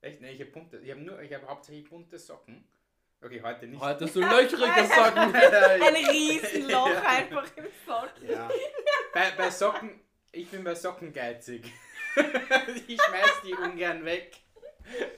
[0.03, 0.21] Echt?
[0.21, 2.63] Ne, ich habe bunte, ich habe nur, ich habe hauptsächlich bunte Socken.
[3.23, 3.81] Okay, heute nicht.
[3.81, 5.35] Heute hast du löchrige Socken.
[5.35, 7.03] Ein Riesenloch Ja.
[7.03, 8.31] einfach im Socken.
[8.31, 8.51] Ja.
[9.15, 9.99] Bei, bei Socken,
[10.33, 11.65] ich bin bei Socken geizig.
[12.87, 14.37] ich schmeiß die ungern weg.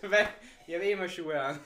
[0.02, 0.28] Weil
[0.66, 1.60] ich habe eh immer Schuhe an.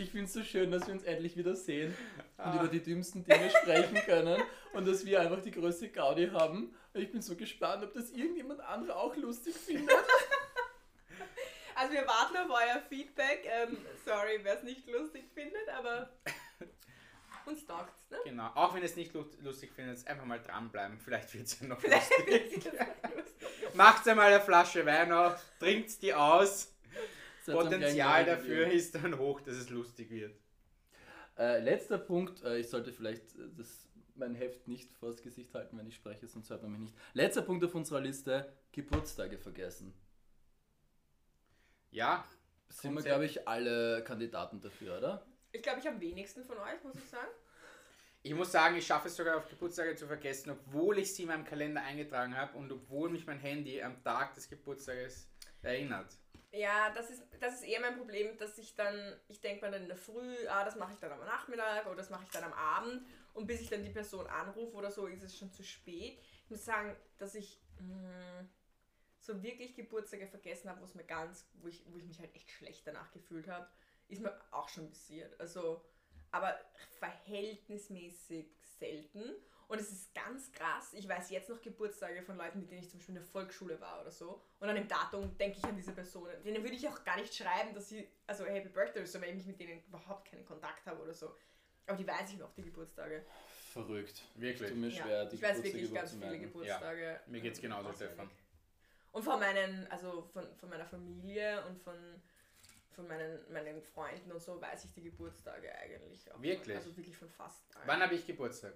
[0.00, 1.94] Ich finde es so schön, dass wir uns endlich wieder sehen
[2.38, 2.54] und Ah.
[2.56, 6.74] über die dümmsten Dinge sprechen können und dass wir einfach die größte Gaudi haben.
[6.94, 9.90] Und ich bin so gespannt, ob das irgendjemand andere auch lustig findet.
[11.76, 13.46] Also wir warten auf euer Feedback.
[13.46, 16.10] Ähm, sorry, wer es nicht lustig findet, aber
[17.46, 18.18] uns taugt's, ne?
[18.24, 18.50] Genau.
[18.54, 20.98] Auch wenn ihr es nicht lu- lustig findet, einfach mal dranbleiben.
[20.98, 22.56] Vielleicht wird es ja noch Vielleicht lustig.
[22.56, 23.74] es lustig.
[23.74, 26.70] Macht einmal eine Flasche Wein auf, trinkt die aus.
[27.46, 30.34] Potenzial dafür ist dann hoch, dass es lustig wird.
[31.38, 35.78] Äh, letzter Punkt, äh, ich sollte vielleicht äh, das, mein Heft nicht vors Gesicht halten,
[35.78, 36.94] wenn ich spreche, sonst hört man mich nicht.
[37.14, 39.94] Letzter Punkt auf unserer Liste, Geburtstage vergessen.
[41.90, 42.24] Ja,
[42.68, 45.26] Sind wir, glaube ich, alle Kandidaten dafür, oder?
[45.52, 47.30] Ich glaube, ich am wenigsten von euch, muss ich sagen.
[48.22, 51.28] ich muss sagen, ich schaffe es sogar auf Geburtstage zu vergessen, obwohl ich sie in
[51.28, 55.28] meinem Kalender eingetragen habe und obwohl mich mein Handy am Tag des Geburtstages
[55.62, 56.16] erinnert.
[56.52, 59.82] Ja, das ist, das ist eher mein Problem, dass ich dann, ich denke mir dann
[59.82, 62.42] in der Früh, ah, das mache ich dann am Nachmittag oder das mache ich dann
[62.42, 65.62] am Abend und bis ich dann die Person anrufe oder so, ist es schon zu
[65.62, 66.18] spät.
[66.44, 68.48] Ich muss sagen, dass ich mh,
[69.20, 72.34] so wirklich Geburtstage vergessen habe, wo es mir ganz, wo ich, wo ich mich halt
[72.34, 73.68] echt schlecht danach gefühlt habe,
[74.08, 75.38] ist mir auch schon passiert.
[75.40, 75.84] Also,
[76.32, 76.58] aber
[76.98, 79.34] verhältnismäßig selten.
[79.70, 80.92] Und es ist ganz krass.
[80.94, 83.80] Ich weiß jetzt noch Geburtstage von Leuten, mit denen ich zum Beispiel in der Volksschule
[83.80, 84.42] war oder so.
[84.58, 86.42] Und an dem Datum denke ich an diese Personen.
[86.42, 89.38] Denen würde ich auch gar nicht schreiben, dass sie, also Happy Birthday oder so, weil
[89.38, 91.36] ich mit denen überhaupt keinen Kontakt habe oder so.
[91.86, 93.24] Aber die weiß ich noch, die Geburtstage.
[93.72, 94.22] Verrückt.
[94.34, 94.70] Wirklich.
[94.70, 96.38] Tut mir Ja, schwer, die ich weiß wirklich ganz viele.
[96.40, 97.20] Geburtstage.
[97.28, 97.92] mir geht's ähm, genauso.
[97.92, 98.28] Stefan.
[99.12, 101.94] Und von meinen, also von, von meiner Familie und von,
[102.90, 106.42] von meinen, meinen Freunden und so weiß ich die Geburtstage eigentlich auch.
[106.42, 106.76] Wirklich?
[106.76, 107.86] Also wirklich von fast allen.
[107.86, 108.72] Wann habe ich Geburtstag?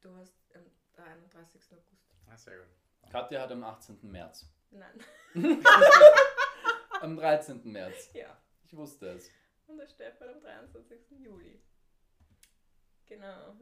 [0.00, 0.62] Du hast am
[1.04, 1.60] 31.
[1.72, 2.14] August.
[2.28, 2.66] Ah, sehr gut.
[3.10, 3.98] Katja hat am 18.
[4.10, 4.46] März.
[4.70, 5.00] Nein.
[7.00, 7.62] Am 13.
[7.72, 8.12] März.
[8.12, 8.36] ja.
[8.64, 9.28] Ich wusste es.
[9.66, 10.98] Und der Stefan am 23.
[11.18, 11.60] Juli.
[13.06, 13.56] Genau.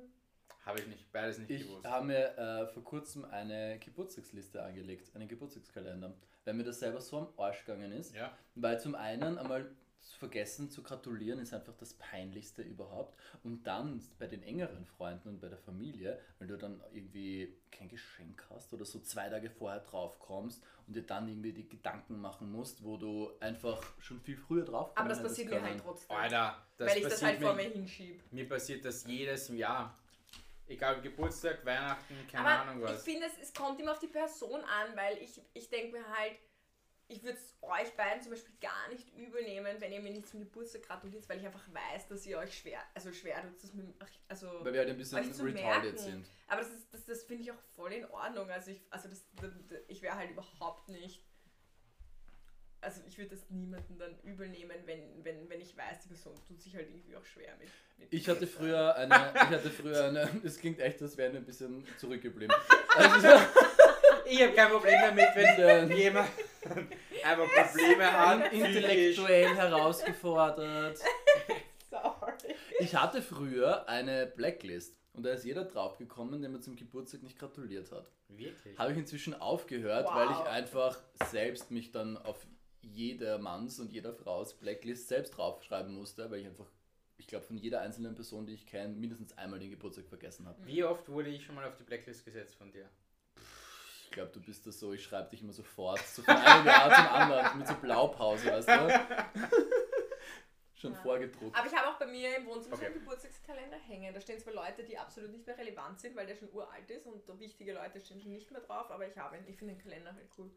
[0.66, 1.86] Habe ich nicht, beides nicht Ich gewusst.
[1.86, 7.18] habe mir äh, vor kurzem eine Geburtstagsliste angelegt, einen Geburtstagskalender, weil mir das selber so
[7.18, 8.14] am Arsch gegangen ist.
[8.14, 9.70] Ja, Weil zum einen einmal
[10.18, 13.16] vergessen zu gratulieren ist einfach das Peinlichste überhaupt.
[13.44, 17.88] Und dann bei den engeren Freunden und bei der Familie, wenn du dann irgendwie kein
[17.88, 22.20] Geschenk hast oder so zwei Tage vorher drauf kommst und dir dann irgendwie die Gedanken
[22.20, 25.80] machen musst, wo du einfach schon viel früher drauf Aber das passiert hättest mir halt
[25.80, 26.16] trotzdem.
[26.16, 28.20] Alter, das weil ich das passiert halt vor mir, mir hinschiebe.
[28.30, 29.96] mir passiert das jedes Jahr.
[30.66, 33.02] Egal, Geburtstag, Weihnachten, keine Aber Ahnung ich was.
[33.02, 36.32] finde, es, es kommt immer auf die Person an, weil ich, ich denke mir halt,
[37.10, 40.28] ich würde es euch beiden zum Beispiel gar nicht übel nehmen, wenn ihr mir nicht
[40.28, 43.72] zum Geburtstag gratuliert, weil ich einfach weiß, dass ihr euch schwer, also schwer tut, das
[43.72, 43.86] mit,
[44.28, 46.26] also Weil wir halt ein bisschen retarded sind.
[46.48, 48.50] Aber das, ist- das, das finde ich auch voll in Ordnung.
[48.50, 49.52] Also ich, also das, das,
[49.88, 51.24] ich wäre halt überhaupt nicht.
[52.80, 56.34] Also ich würde das niemandem dann übel nehmen, wenn, wenn, wenn ich weiß, die Person
[56.46, 57.68] tut sich halt irgendwie auch schwer mit.
[57.96, 61.40] mit Ich hatte früher eine, ich hatte früher eine, es klingt echt, als wären wir
[61.40, 62.54] ein bisschen zurückgeblieben.
[62.96, 63.28] Also,
[64.30, 66.28] Ich habe kein Problem damit, wenn jemand
[67.24, 68.52] einfach Probleme hat.
[68.52, 70.98] intellektuell herausgefordert.
[71.90, 72.54] Sorry.
[72.80, 77.38] Ich hatte früher eine Blacklist und da ist jeder draufgekommen, der mir zum Geburtstag nicht
[77.38, 78.10] gratuliert hat.
[78.28, 78.78] Wirklich?
[78.78, 80.14] Habe ich inzwischen aufgehört, Wow.
[80.14, 80.98] weil ich einfach
[81.30, 82.46] selbst mich dann auf
[82.82, 86.66] jeder Manns und jeder Frau's Blacklist selbst draufschreiben musste, weil ich einfach,
[87.16, 90.58] ich glaube, von jeder einzelnen Person, die ich kenne, mindestens einmal den Geburtstag vergessen habe.
[90.66, 92.88] Wie oft wurde ich schon mal auf die Blacklist gesetzt von dir?
[94.08, 96.94] Ich glaube, du bist das so, ich schreibe dich immer sofort, so von einem Jahr
[96.94, 99.00] zum anderen, mit so Blaupause, weißt du?
[100.74, 100.98] Schon Ja.
[101.00, 101.54] vorgedruckt.
[101.54, 102.92] Aber ich habe auch bei mir im Wohnzimmer so Okay.
[102.92, 104.14] einen Geburtstagskalender hängen.
[104.14, 107.06] Da stehen zwar Leute, die absolut nicht mehr relevant sind, weil der schon uralt ist
[107.06, 109.44] und da wichtige Leute stehen schon nicht mehr drauf, aber ich habe ihn.
[109.46, 110.50] Ich finde den Kalender halt cool.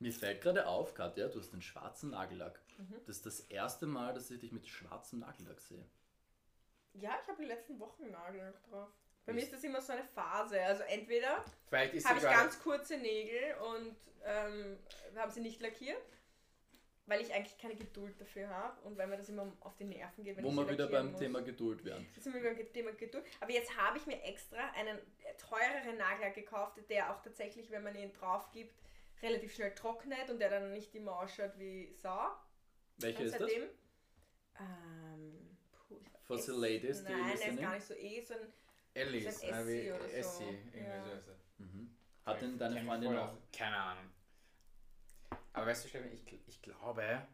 [0.00, 2.60] Mir fällt gerade auf, Katja, du hast einen schwarzen Nagellack.
[2.78, 2.96] Mhm.
[3.06, 5.84] Das ist das erste Mal, dass ich dich mit schwarzem Nagellack sehe.
[6.94, 8.88] Ja, ich habe die letzten Wochen Nagellack drauf.
[9.26, 10.62] Bei mir ist das immer so eine Phase.
[10.62, 14.78] Also entweder habe ich ganz kurze Nägel und ähm,
[15.16, 16.00] haben sie nicht lackiert,
[17.06, 20.22] weil ich eigentlich keine Geduld dafür habe und weil mir das immer auf die Nerven
[20.22, 21.18] geht, wenn Wo ich wir wieder beim muss.
[21.18, 22.06] Thema Geduld wären.
[22.14, 23.24] Jetzt sind wir beim Thema Geduld.
[23.40, 24.98] Aber jetzt habe ich mir extra einen
[25.38, 28.74] teureren Nagellack gekauft, der auch tatsächlich, wenn man ihn drauf gibt,
[29.22, 32.30] relativ schnell trocknet und der dann nicht immer ausschaut wie Sau.
[32.98, 33.50] Welcher ist das?
[34.58, 35.56] Ähm,
[35.88, 38.34] puh, For the ladies, die Nein, der ist gar nicht so eh, so
[38.96, 40.16] Alice, ein äh, wie Essie oder so.
[40.16, 41.04] Essie, irgendwie Ja.
[41.04, 41.58] so ist.
[41.58, 41.96] Mhm.
[42.24, 43.28] Hat denn deine Freundin auch?
[43.32, 43.38] aus.
[43.56, 44.10] Keine Ahnung.
[45.52, 47.26] Aber weißt du, Stefan, ich, ich glaube,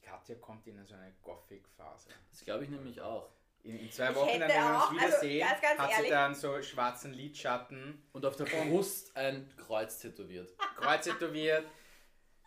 [0.00, 2.10] die Katja kommt in so eine Gothic-Phase.
[2.30, 3.30] Das glaube ich nämlich auch.
[3.64, 6.10] In, in zwei Wochen, dann, wenn wir uns also wiedersehen, ganz, ganz hat sie ehrlich-
[6.10, 10.56] dann so schwarzen Lidschatten, Und auf der Brust ein Kreuz tätowiert.
[10.76, 11.66] Kreuz tätowiert,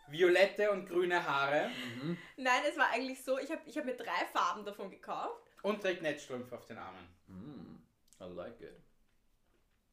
[0.08, 2.16] violette und grüne Haare Mhm.
[2.38, 5.46] Nein, es war eigentlich so, ich habe ich hab mir drei Farben davon gekauft.
[5.62, 7.06] und trägt Netzstrümpfe auf den Armen.
[7.26, 7.49] Mm,
[8.20, 8.80] I like it.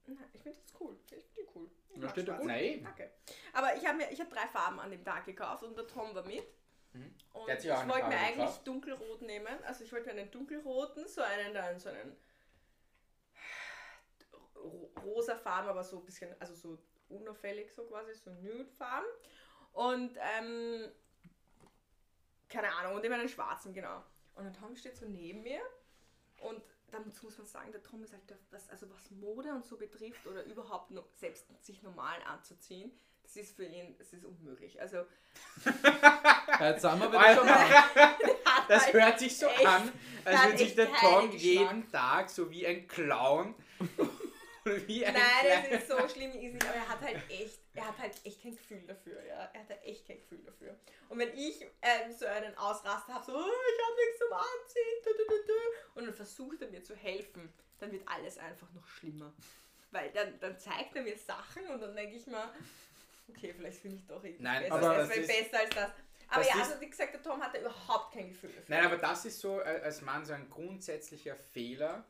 [0.05, 0.97] Nein, ich finde das cool.
[1.05, 1.69] Ich finde die cool.
[1.89, 2.39] Ich mag steht schwarz.
[2.39, 2.47] gut.
[2.47, 3.11] Nein, Danke.
[3.53, 6.23] Aber ich habe ich hab drei Farben an dem Tag gekauft und der Tom war
[6.25, 6.45] mit.
[6.93, 7.13] Mhm.
[7.33, 8.67] Und Der hat ich sich auch eine wollte mir eigentlich gekauft.
[8.67, 9.63] dunkelrot nehmen.
[9.63, 12.15] Also ich wollte mir einen dunkelroten, so einen dann so einen
[14.55, 16.77] ro- rosa Farben, aber so ein bisschen, also so
[17.09, 19.07] unauffällig so quasi, so nude Farben.
[19.73, 20.89] Und ähm,
[22.49, 24.03] keine Ahnung, und eben einen schwarzen, genau.
[24.35, 25.61] Und der Tom steht so neben mir
[26.41, 29.65] und dazu muss man sagen, der Tom ist halt, der, was, also was Mode und
[29.65, 32.91] so betrifft oder überhaupt no, selbst sich normal anzuziehen,
[33.23, 34.79] das ist für ihn, das ist unmöglich.
[34.79, 35.05] Also
[36.59, 37.65] Jetzt sind wir wieder schon mal.
[38.67, 39.91] Das halt hört sich so echt- an,
[40.25, 41.41] als würde sich der Tom Geschmack.
[41.41, 43.53] jeden Tag so wie ein Clown
[44.65, 47.59] oder wie ein Nein, es ist so schlimm, ist nicht, aber er hat halt echt,
[47.73, 49.49] er hat halt echt kein Gefühl dafür, ja.
[49.53, 50.75] Er hat halt echt kein Gefühl dafür.
[51.09, 54.97] Und wenn ich ähm, so einen Ausraster habe, so, oh, ich habe nichts zum Anziehen,
[55.03, 55.53] du, du, du, du,
[55.97, 59.33] und dann versucht er mir zu helfen, dann wird alles einfach noch schlimmer.
[59.91, 62.49] Weil dann, dann zeigt er mir Sachen und dann denke ich mir,
[63.29, 65.91] okay, vielleicht finde ich doch irgendwie Nein, besser, aber als, das ist- besser als das.
[66.29, 68.75] Aber das ja, also wie gesagt, der Tom hatte überhaupt kein Gefühl dafür.
[68.75, 72.03] Nein, aber das ist so äh, als Mann so ein grundsätzlicher Fehler,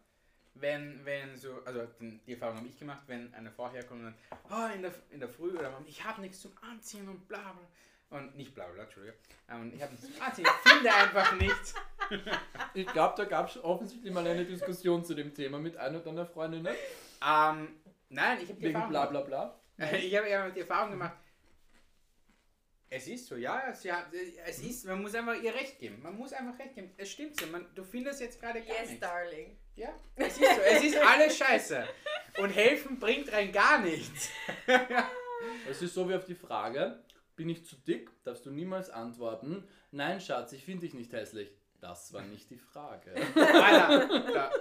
[0.55, 4.71] wenn, wenn so, also die Erfahrung habe ich gemacht, wenn eine Frau herkommt und dann,
[4.71, 7.67] oh, in der, in der Früh oder ich habe nichts zum Anziehen und bla bla.
[8.09, 9.15] Und nicht bla bla, Entschuldige.
[9.49, 11.73] Ähm, Und ich habe ich finde einfach nichts.
[12.73, 16.25] Ich glaube, da gab es offensichtlich mal eine Diskussion zu dem Thema mit einer deiner
[16.25, 16.73] Freundinnen.
[17.21, 17.75] Ähm,
[18.07, 19.59] nein, ich habe die Wegen Erfahrung bla bla bla.
[19.97, 21.17] Ich habe ja die Erfahrung gemacht.
[22.89, 24.05] Es ist so, ja, sie hat,
[24.45, 26.01] es ist, man muss einfach ihr Recht geben.
[26.01, 26.93] Man muss einfach Recht geben.
[26.95, 29.01] Es stimmt so, man, du findest jetzt gerade gar Yes, nichts.
[29.01, 29.57] darling.
[29.75, 31.85] Ja, es ist so, es ist alles scheiße.
[32.37, 34.29] Und helfen bringt rein gar nichts.
[35.69, 37.03] Es ist so wie auf die Frage,
[37.37, 38.11] bin ich zu dick?
[38.25, 41.49] Darfst du niemals antworten, nein Schatz, ich finde dich nicht hässlich.
[41.79, 43.13] Das war nicht die Frage.
[43.35, 44.51] Alter, da,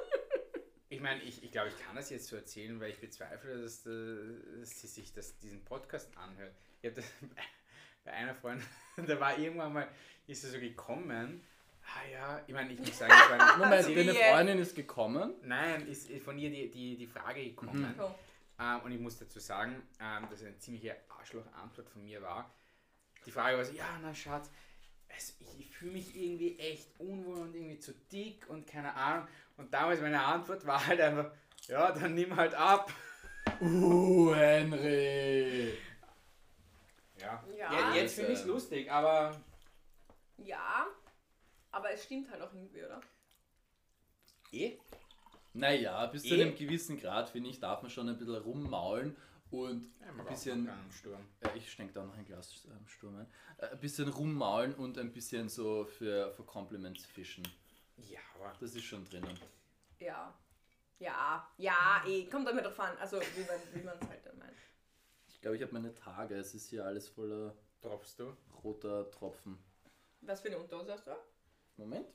[0.88, 3.84] ich meine, ich, ich glaube, ich kann das jetzt so erzählen, weil ich bezweifle, dass,
[3.86, 6.54] äh, dass sie sich das, diesen Podcast anhört.
[6.80, 7.06] Ich habe das
[8.04, 8.66] bei einer Freundin,
[9.06, 9.88] da war irgendwann mal,
[10.26, 11.42] ist sie so gekommen,
[11.88, 14.14] Ah ja, ich meine, ich muss sagen, es war Moment, deine?
[14.14, 15.34] Freundin ist gekommen.
[15.42, 17.94] Nein, ist ist von ihr die, die, die Frage gekommen.
[17.96, 18.12] So.
[18.58, 22.52] Ähm, und ich muss dazu sagen, ähm, dass es eine ziemliche Arschloch-Antwort von mir war.
[23.26, 24.50] Die Frage war so, ja, na Schatz,
[25.12, 29.26] also ich, fühle mich irgendwie echt unwohl und irgendwie zu dick und keine Ahnung.
[29.56, 31.30] Und damals meine Antwort war halt einfach,
[31.66, 32.92] ja, dann nimm halt ab.
[33.60, 35.76] Uh, Henry.
[37.18, 37.72] Ja, Ja.
[37.72, 39.40] ja jetzt finde ich es lustig, aber
[40.38, 40.86] Ja,
[41.72, 43.00] aber es stimmt halt auch irgendwie, oder?
[44.52, 44.76] eh.
[45.54, 46.42] Naja, bis zu Eh?
[46.42, 49.16] einem gewissen Grad, finde ich, darf man schon ein bisschen rummaulen
[49.50, 50.66] und Ja, ein bisschen.
[50.66, 53.26] Ja, ich schenke da noch ein Glas ähm, Sturm ein.
[53.58, 57.46] Äh, ein bisschen rummaulen und ein bisschen so für, für Compliments fischen.
[57.96, 59.38] Ja, aber Das ist schon drinnen.
[59.98, 60.34] Ja.
[60.98, 62.24] Ja, ja, eh.
[62.26, 62.96] Kommt immer drauf an.
[62.98, 64.56] Also, wie man wie man es halt dann meint.
[65.28, 66.34] Ich glaube, ich habe meine Tage.
[66.34, 68.36] Es ist hier alles voller tropfst du?
[68.64, 69.58] roter Tropfen.
[70.22, 71.12] Was für eine Unterhose hast du?
[71.76, 72.08] Moment.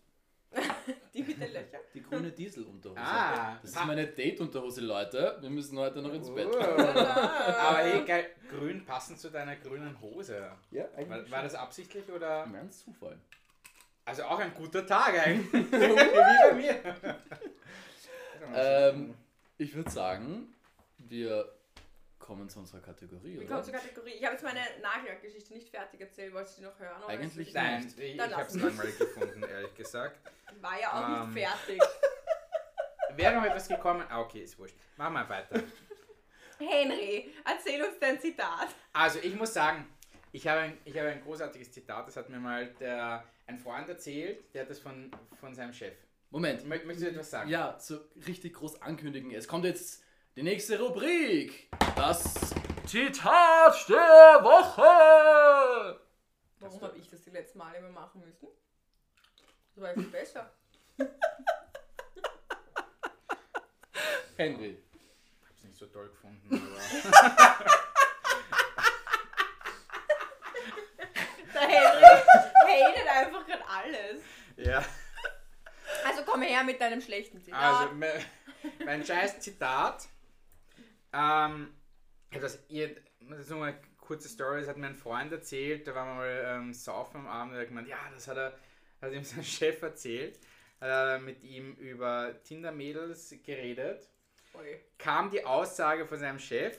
[1.13, 1.81] Die mit den Löchern?
[1.93, 2.99] Die grüne Dieselunterhose.
[2.99, 5.37] Ah, Das ist meine Date-Unterhose, Leute.
[5.41, 6.47] Wir müssen heute noch ins Bett.
[6.51, 6.57] Oh.
[6.59, 10.51] aber eh geil, grün passend zu deiner grünen Hose.
[10.71, 12.43] Ja, War, war das absichtlich oder?
[12.43, 13.17] Ein Zufall.
[14.05, 15.51] Also auch ein guter Tag eigentlich.
[15.71, 16.95] Wie bei mir.
[18.53, 19.13] Ähm,
[19.57, 20.53] ich würde sagen,
[20.97, 21.45] wir
[22.31, 23.47] kommen zu unserer Kategorie, Wir oder?
[23.49, 24.11] kommen zur Kategorie.
[24.11, 26.33] Ich habe jetzt meine Nagellackgeschichte nicht fertig erzählt.
[26.33, 26.97] Wolltest du die noch hören?
[27.03, 28.67] oder Eigentlich Nein, ich, ich Dann habe es lassen.
[28.67, 30.17] langweilig gefunden, ehrlich gesagt.
[30.61, 31.33] War ja auch Ähm.
[31.33, 31.81] nicht fertig.
[33.17, 34.05] Wäre noch etwas gekommen?
[34.07, 34.75] Ah, okay, ist wurscht.
[34.95, 35.61] Machen wir weiter.
[36.57, 38.69] Henry, erzähl uns dein Zitat.
[38.93, 39.85] Also ich muss sagen,
[40.31, 43.89] ich habe ein, ich habe ein großartiges Zitat, das hat mir mal der, ein Freund
[43.89, 45.95] erzählt, der hat das von, von seinem Chef.
[46.29, 46.61] Moment.
[46.61, 47.49] Mö- Möchtest du etwas sagen?
[47.49, 49.31] Ja, so richtig groß ankündigen.
[49.31, 51.69] Es kommt jetzt die nächste Rubrik.
[51.95, 52.23] Das
[52.85, 55.99] Zitat der Woche.
[56.59, 58.47] Warum habe ich das die letzten Male immer machen müssen?
[59.75, 60.53] Das war ja viel besser.
[64.37, 64.77] Henry.
[64.93, 66.79] Ich habe es nicht so toll gefunden, aber...
[71.53, 74.23] Der Henry hatet einfach gerade alles.
[74.57, 74.83] ja.
[76.05, 77.61] Also komm her mit deinem schlechten Zitat.
[77.61, 78.25] Also, me-
[78.85, 80.07] mein scheiß Zitat.
[81.13, 81.73] Ähm,
[82.31, 82.95] das, ihr,
[83.29, 86.15] das ist nur eine kurze Story, das hat mir ein Freund erzählt, da waren wir
[86.15, 88.57] mal ähm, saufen am Abend und er hat gemeint, ja, das hat er,
[89.01, 90.39] hat ihm sein Chef erzählt,
[90.79, 94.09] hat er mit ihm über Tinder-Mädels geredet,
[94.53, 94.79] Ui.
[94.97, 96.77] kam die Aussage von seinem Chef,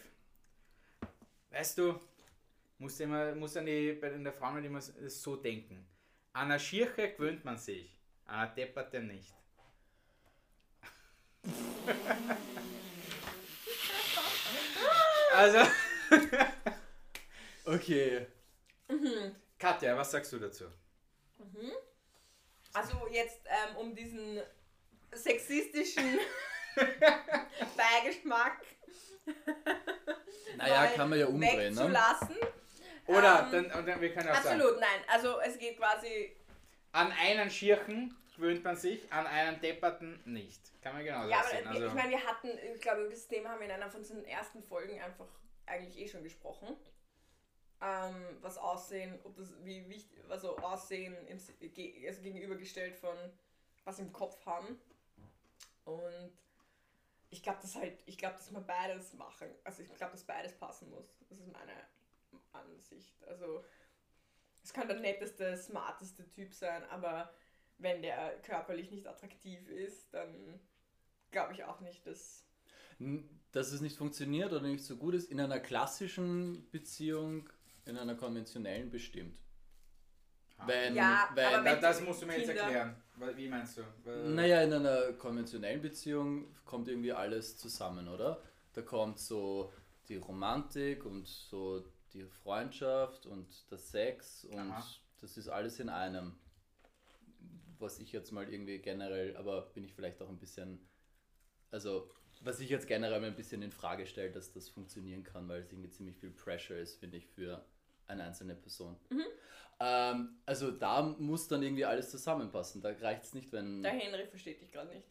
[1.50, 2.00] weißt du,
[2.78, 5.86] musst immer, musst an die, bei der halt immer so denken,
[6.32, 7.94] an einer Schirche gewöhnt man sich,
[8.26, 9.34] an einer Depperte nicht.
[15.34, 15.58] Also,
[17.64, 18.26] Okay.
[19.58, 20.64] Katja, was sagst du dazu?
[22.74, 24.40] Also jetzt ähm, um diesen
[25.12, 26.18] sexistischen
[27.76, 28.62] Beigeschmack
[30.56, 31.92] Naja, kann man ja umdrehen, ne?
[33.06, 35.00] Oder, Ähm, dann, und dann, wir können auch sagen, Absolut, nein.
[35.08, 36.34] Also es geht quasi,
[36.92, 40.60] an einen Schirchen gewöhnt man sich, an einen Depperten nicht.
[40.82, 41.66] Kann man genauso ja, aber sehen.
[41.66, 44.00] Also, ich meine, wir hatten, ich glaube, über das Thema haben wir in einer von
[44.00, 45.28] unseren ersten Folgen einfach
[45.64, 46.76] eigentlich eh schon gesprochen.
[47.80, 53.16] Ähm, was Aussehen, ob das wie wichtig, also Aussehen im, also gegenübergestellt von
[53.84, 54.78] was im Kopf haben.
[55.84, 56.32] Und
[57.30, 59.48] ich glaube, dass halt, ich glaube, dass man beides machen.
[59.64, 61.16] Also ich glaube, dass beides passen muss.
[61.28, 61.74] Das ist meine
[62.52, 63.22] Ansicht.
[63.24, 63.64] Also
[64.62, 67.32] es kann der netteste, smarteste Typ sein, aber
[67.82, 70.60] wenn der körperlich nicht attraktiv ist, dann
[71.30, 72.44] glaube ich auch nicht, dass.
[73.52, 77.48] Dass es nicht funktioniert oder nicht so gut ist, in einer klassischen Beziehung,
[77.84, 79.38] in einer konventionellen bestimmt.
[80.64, 82.96] Wenn, Ja, wenn, aber wenn- das musst du mir jetzt Kinder- erklären.
[83.16, 83.82] Weil- Wie meinst du?
[84.04, 88.40] Weil- Naja, in einer konventionellen Beziehung kommt irgendwie alles zusammen, oder?
[88.72, 89.72] Da kommt so
[90.08, 94.86] die Romantik und so die Freundschaft und der Sex und Aha.
[95.20, 96.38] das ist alles in einem.
[97.82, 100.78] Was ich jetzt mal irgendwie generell, aber bin ich vielleicht auch ein bisschen,
[101.70, 102.10] also
[102.40, 105.60] was ich jetzt generell mal ein bisschen in Frage stelle, dass das funktionieren kann, weil
[105.60, 107.64] es irgendwie ziemlich viel Pressure ist, finde ich, für
[108.06, 108.96] eine einzelne Person.
[109.80, 112.82] Ähm, also da muss dann irgendwie alles zusammenpassen.
[112.82, 113.82] Da reicht es nicht, wenn.
[113.82, 115.06] Der Henry versteht dich gerade nicht.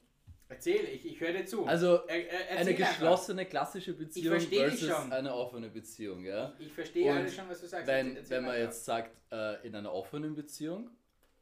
[0.50, 1.66] Erzähl, ich, ich höre dir zu.
[1.66, 2.90] Also Er- er- eine einfach.
[2.90, 5.12] geschlossene klassische Beziehung versteh dich versus schon.
[5.14, 6.54] eine offene Beziehung, ja.
[6.60, 7.88] Ich verstehe Und alles schon, was du sagst.
[7.88, 8.64] Wenn, Erzähl- erzähl wenn man weiter.
[8.64, 10.90] jetzt sagt, äh, in einer offenen Beziehung,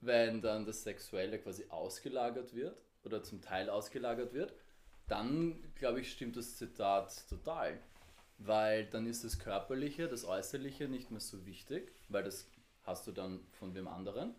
[0.02, 4.54] wenn dann das Sexuelle quasi ausgelagert wird oder zum Teil ausgelagert wird,
[5.08, 7.80] dann glaube ich, stimmt das Zitat total.
[8.38, 12.48] Weil dann ist das Körperliche, das Äußerliche nicht mehr so wichtig, weil das
[12.84, 14.34] hast du dann von wem anderen.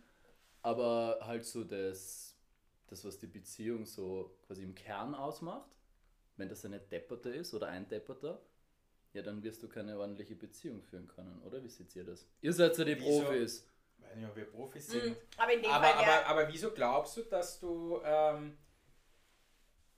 [0.63, 2.35] Aber halt so das,
[2.87, 5.71] das, was die Beziehung so quasi im Kern ausmacht,
[6.37, 8.41] wenn das eine Depperte ist oder ein Depperter,
[9.13, 11.63] ja, dann wirst du keine ordentliche Beziehung führen können, oder?
[11.63, 12.27] Wie seht ihr das?
[12.41, 13.23] Ihr seid ja die Wieso?
[13.23, 13.67] Profis.
[14.15, 15.11] Nicht, ob wir Profis sind.
[15.11, 15.17] Mhm.
[15.37, 16.27] Aber in dem Aber, Fall aber, ja.
[16.27, 18.57] aber wieso glaubst du, dass du ähm,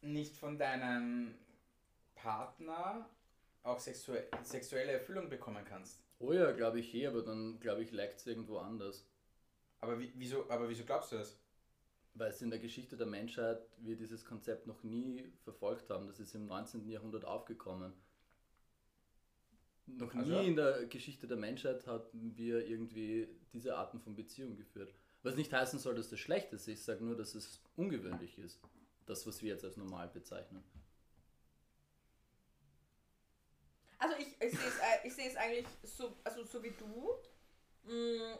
[0.01, 1.35] nicht von deinem
[2.15, 3.09] Partner
[3.63, 6.03] auch sexu sexuelle Erfüllung bekommen kannst?
[6.19, 9.07] Oh ja, glaube ich eh, aber dann glaube ich, lag es irgendwo anders.
[9.81, 11.39] Aber, wie, wieso, aber wieso glaubst du das?
[12.15, 16.07] Weil es in der Geschichte der Menschheit wir dieses Konzept noch nie verfolgt haben.
[16.07, 16.89] Das ist im 19.
[16.89, 17.93] Jahrhundert aufgekommen.
[19.99, 20.33] Noch Also?
[20.41, 24.95] nie in der Geschichte der Menschheit hatten wir irgendwie diese Arten von Beziehung geführt.
[25.23, 26.67] Was nicht heißen soll, dass das schlecht ist.
[26.67, 28.61] Ich sage nur, dass es ungewöhnlich ist.
[29.07, 30.65] Das, was wir jetzt als normal bezeichnen.
[33.99, 37.11] Also ich, ich sehe es, äh, ich eigentlich so, also so wie du,
[37.85, 38.39] mh,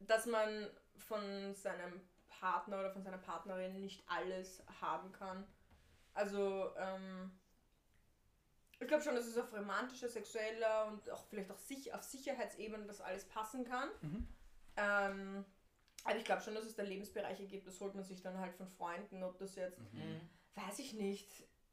[0.00, 5.46] dass man von seinem Partner oder von seiner Partnerin nicht alles haben kann.
[6.14, 7.30] Also ähm,
[8.80, 12.86] ich glaube schon, dass es auf romantischer, sexueller und auch vielleicht auch sich, auf Sicherheitsebene
[12.86, 13.88] das alles passen kann.
[14.00, 14.26] Mhm.
[14.76, 15.44] Ähm,
[16.04, 18.54] aber ich glaube schon, dass es da Lebensbereiche gibt, das holt man sich dann halt
[18.54, 20.20] von Freunden, ob das jetzt Mhm.
[20.54, 21.28] weiß ich nicht,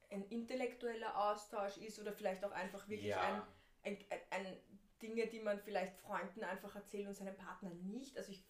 [0.09, 3.41] ein intellektueller Austausch ist oder vielleicht auch einfach wirklich ein,
[3.83, 4.57] ein, ein, ein
[5.01, 8.17] Dinge, die man vielleicht Freunden einfach erzählt und seinem Partner nicht.
[8.17, 8.43] Also ich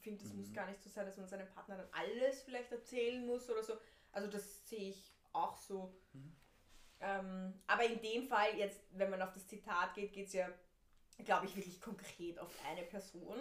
[0.00, 0.40] finde, es Mhm.
[0.40, 3.62] muss gar nicht so sein, dass man seinem Partner dann alles vielleicht erzählen muss oder
[3.62, 3.74] so.
[4.12, 5.94] Also das sehe ich auch so.
[6.12, 6.34] Mhm.
[7.00, 10.48] Ähm, aber in dem Fall jetzt, wenn man auf das Zitat geht, geht es ja,
[11.24, 13.38] glaube ich, wirklich konkret auf eine Person.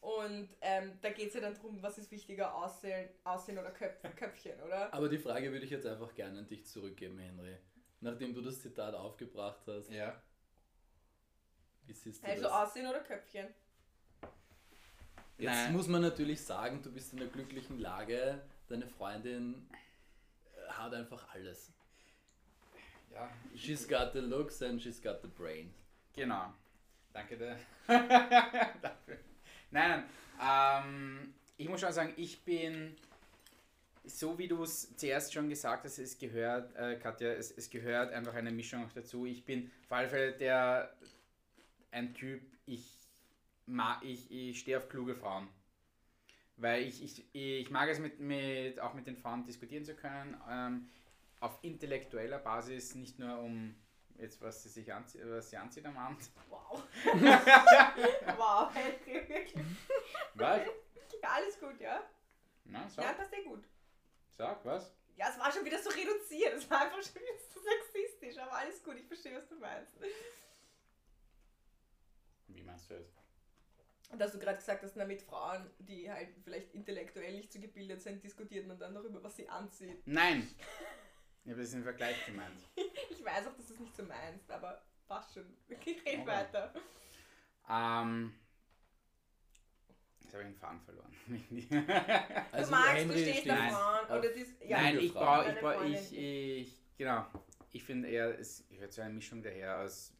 [0.00, 4.00] Und ähm, da geht es ja dann darum, was ist wichtiger, Aussehen, Aussehen oder Köpf,
[4.16, 4.92] Köpfchen, oder?
[4.94, 7.56] Aber die Frage würde ich jetzt einfach gerne an dich zurückgeben, Henry.
[8.00, 10.22] Nachdem du das Zitat aufgebracht hast, Ja.
[11.86, 12.52] wie siehst du Also das?
[12.52, 13.48] Aussehen oder Köpfchen?
[15.36, 15.72] Jetzt Nein.
[15.72, 19.68] muss man natürlich sagen, du bist in der glücklichen Lage, deine Freundin
[20.54, 21.72] äh, hat einfach alles.
[23.12, 25.70] Ja, She's got the looks and she's got the brain.
[26.14, 26.52] Genau.
[27.12, 27.36] Danke.
[27.88, 29.18] Dafür.
[29.70, 30.04] Nein,
[30.40, 32.96] ähm, ich muss schon sagen, ich bin,
[34.04, 38.12] so wie du es zuerst schon gesagt hast, es gehört, äh, Katja, es, es gehört
[38.12, 39.26] einfach eine Mischung auch dazu.
[39.26, 40.94] Ich bin auf alle Fälle der,
[41.90, 42.92] ein Typ, ich,
[43.66, 45.48] mag, ich, ich stehe auf kluge Frauen.
[46.56, 50.36] Weil ich, ich, ich mag es mit, mit, auch mit den Frauen diskutieren zu können,
[50.50, 50.88] ähm,
[51.40, 53.74] auf intellektueller Basis, nicht nur um
[54.18, 56.28] jetzt was sie sich anzieht, was sie anzieht am Abend.
[56.48, 56.82] Wow.
[58.36, 59.64] wow, Henry, wirklich.
[60.34, 60.60] Was?
[61.22, 62.02] Ja, alles gut, ja?
[62.64, 63.64] Na, Ja, sag, passt eh gut.
[64.30, 64.92] sag, was?
[65.16, 66.54] Ja, es war schon wieder so reduziert.
[66.54, 69.94] Es war einfach schon wieder so sexistisch, aber alles gut, ich verstehe, was du meinst.
[72.48, 73.06] Wie meinst du das?
[74.10, 77.60] Und dass du gerade gesagt hast, na, mit Frauen, die halt vielleicht intellektuell nicht so
[77.60, 80.00] gebildet sind, diskutiert man dann darüber, was sie anzieht.
[80.06, 80.48] Nein!
[81.48, 82.60] Ich habe das im Vergleich gemeint.
[83.10, 85.44] Ich weiß auch, dass du es nicht so meinst, aber passt schon.
[85.70, 86.26] Red Okay.
[86.26, 86.74] weiter.
[87.70, 88.34] Ähm.
[90.20, 91.14] Jetzt habe ich den Faden verloren.
[92.52, 96.18] Also du magst, Henry du stehst oder dies, ja, Nein, ich brauche, ich brauche, ich,
[96.18, 97.26] ich, genau.
[97.72, 100.12] Ich finde eher, es gehört zu einer Mischung daher aus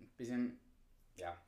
[0.00, 0.58] ein bisschen,
[1.16, 1.40] ja,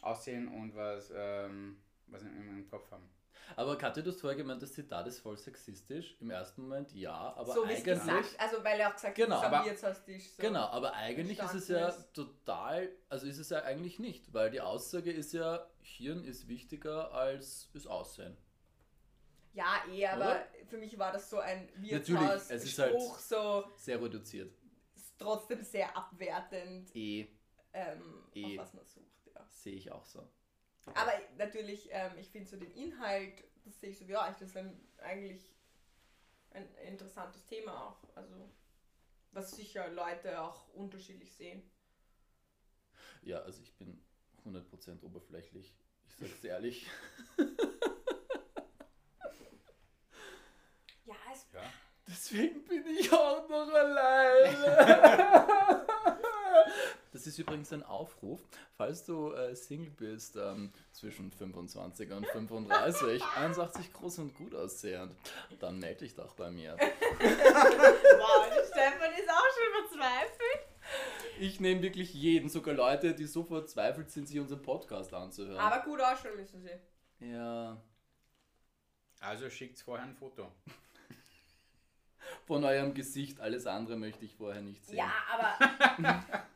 [0.00, 3.10] Aussehen und was, ähm, was im, im Kopf haben.
[3.56, 6.16] Aber Katja, du hast vorher gemeint, das Zitat ist voll sexistisch.
[6.20, 7.84] Im ersten Moment ja, aber so eigentlich.
[7.84, 10.42] gesagt, also weil er auch gesagt Genau, hat, aber- hast dich so.
[10.42, 14.50] Genau, aber eigentlich ist es ja entstanden total, also ist es ja eigentlich nicht, weil
[14.50, 18.36] die Aussage ist ja, Hirn ist wichtiger als das Aussehen.
[19.52, 20.46] Ja, eh, aber Oder?
[20.66, 24.52] für mich war das so ein Natürlich, Wirtshaus es ist halt- so Sehr reduziert.
[24.96, 27.28] ist trotzdem sehr abwertend, Eh,
[27.72, 28.58] ähm, Eh.
[28.58, 29.04] auf was man sucht.
[29.32, 29.44] Ja.
[29.48, 30.28] sehe ich auch so.
[30.92, 34.56] Aber natürlich, ähm, ich finde so den Inhalt, das sehe ich so, ja, das ist
[34.56, 35.54] ein, eigentlich
[36.50, 38.16] ein interessantes Thema auch.
[38.16, 38.50] Also,
[39.32, 41.62] was sicher Leute auch unterschiedlich sehen.
[43.22, 44.00] Ja, also ich bin
[44.44, 45.74] 100% oberflächlich.
[46.06, 46.86] Ich sag's ehrlich.
[51.06, 51.60] Ja, es, Ja.
[52.06, 54.66] Deswegen bin ich auch noch alleine.
[57.14, 58.40] Das ist übrigens ein Aufruf,
[58.76, 65.14] falls du äh, Single bist, ähm, zwischen 25 und 35, 81 groß und gut aussehend,
[65.60, 66.76] dann melde dich doch bei mir.
[66.80, 70.66] wow, der Stefan ist auch schon verzweifelt.
[71.38, 75.60] Ich nehme wirklich jeden, sogar Leute, die so verzweifelt sind, sich unseren Podcast anzuhören.
[75.60, 77.30] Aber gut ausschauen müssen sie.
[77.30, 77.80] ja,
[79.20, 80.50] Also schickt vorher ein Foto.
[82.44, 84.96] von eurem Gesicht, alles andere möchte ich vorher nicht sehen.
[84.96, 86.44] Ja, aber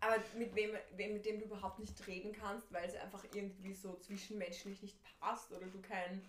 [0.00, 3.74] Aber mit wem, wem, mit dem du überhaupt nicht reden kannst, weil es einfach irgendwie
[3.74, 6.22] so zwischenmenschlich nicht passt oder du kein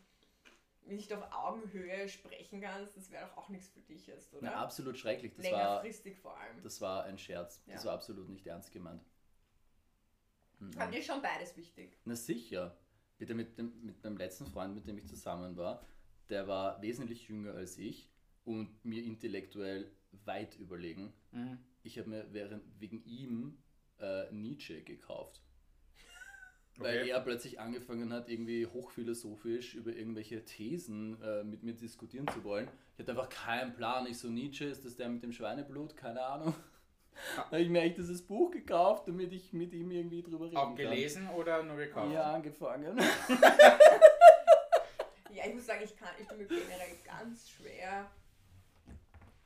[0.86, 4.42] nicht auf Augenhöhe sprechen kannst, das wäre doch auch nichts für dich jetzt, oder?
[4.44, 5.34] Na, absolut schrecklich.
[5.36, 6.62] Das war, Längerfristig vor allem.
[6.64, 7.62] das war ein Scherz.
[7.68, 7.90] Das Ja.
[7.90, 9.02] war absolut nicht ernst gemeint.
[10.60, 10.72] Mhm.
[10.78, 11.98] Aber dir ist schon beides wichtig.
[12.06, 12.76] Na sicher.
[13.18, 15.86] Bitte mit, dem, mit meinem letzten Freund, mit dem ich zusammen war,
[16.30, 18.10] der war wesentlich jünger als ich
[18.44, 19.92] und mir intellektuell
[20.26, 21.14] weit überlegen.
[21.32, 21.60] Mhm.
[21.84, 23.58] Ich habe mir während, wegen ihm
[24.00, 25.42] äh, Nietzsche gekauft.
[26.78, 27.10] Weil Okay.
[27.10, 32.68] er plötzlich angefangen hat, irgendwie hochphilosophisch über irgendwelche Thesen äh, mit mir diskutieren zu wollen.
[32.94, 34.06] Ich hatte einfach keinen Plan.
[34.08, 35.96] Ich so, Nietzsche, ist das der mit dem Schweineblut?
[35.98, 36.56] Keine Ahnung.
[37.36, 40.58] Da habe ich mir echt dieses Buch gekauft, damit ich mit ihm irgendwie drüber reden
[40.58, 40.76] Auch kann.
[40.76, 42.14] gelesen oder nur gekauft?
[42.14, 42.98] Ja, angefangen.
[45.34, 48.12] Ja, ich muss sagen, ich kann, ich tue mir generell ganz schwer,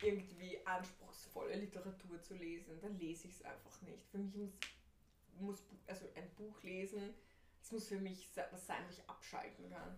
[0.04, 0.58] irgendwie
[1.36, 2.80] anspruchsvolle Literatur zu lesen.
[2.82, 4.06] Dann lese ich es einfach nicht.
[4.12, 4.52] Für mich muss,
[5.40, 7.14] muss also ein Buch lesen,
[7.62, 9.98] es muss für mich was sein, wo ich abschalten kann.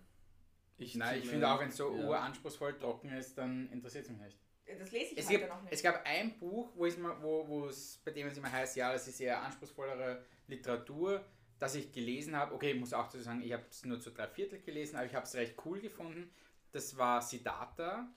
[0.78, 2.08] Ich Nein, ich finde auch, wenn es so ja.
[2.08, 4.38] uranspruchsvoll trocken ist, dann interessiert es mich nicht.
[4.80, 5.74] Das lese ich Es, halt gibt, auch nicht.
[5.74, 8.76] es gab ein Buch, wo es, mal- wo, wo es, bei dem es immer heißt,
[8.76, 11.26] ja, das ist eher anspruchsvollere Literatur,
[11.58, 12.54] das ich gelesen habe.
[12.54, 15.06] Okay, ich muss auch dazu sagen, ich habe es nur zu drei Viertel gelesen, aber
[15.06, 16.30] ich habe es recht cool gefunden.
[16.74, 18.08] Das war Siddhartha.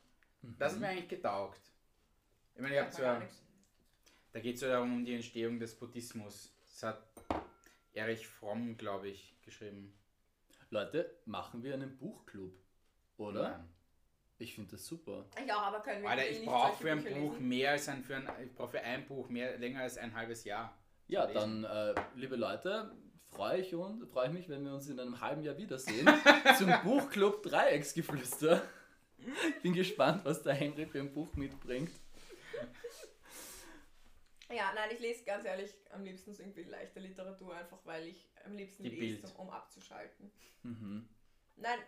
[0.43, 1.61] Das hat mir eigentlich getaugt.
[2.61, 3.43] Ich meine, ich habe nichts.
[4.33, 6.55] da geht es so darum, um die Entstehung des Buddhismus.
[6.67, 7.03] Das hat
[7.95, 9.99] Erich Fromm, glaube ich, geschrieben.
[10.69, 12.53] Leute, machen wir einen Buchclub,
[13.17, 13.49] oder?
[13.49, 13.69] Nein.
[14.37, 15.25] Ich finde das super.
[15.43, 17.49] Ich auch, aber können wir Alter, eh ich nicht brauche für ein Bücher Buch lesen?
[17.49, 20.45] mehr als ein, für ein, ich brauche für ein Buch mehr, länger als ein halbes
[20.45, 20.77] Jahr.
[21.09, 22.93] Ja, dann, äh, liebe Leute,
[23.31, 26.07] freue ich, und, freue ich mich, wenn wir uns in einem halben Jahr wiedersehen
[26.59, 28.61] zum Buchclub Dreiecksgeflüster.
[29.57, 31.93] Ich bin gespannt, was der Henry für ein Buch mitbringt.
[34.51, 38.29] Ja, nein, ich lese ganz ehrlich am liebsten so irgendwie leichte Literatur, einfach weil ich
[38.45, 39.35] am liebsten Die lese, Bild.
[39.39, 40.31] um abzuschalten.
[40.63, 41.09] Mhm.
[41.57, 41.79] Nein,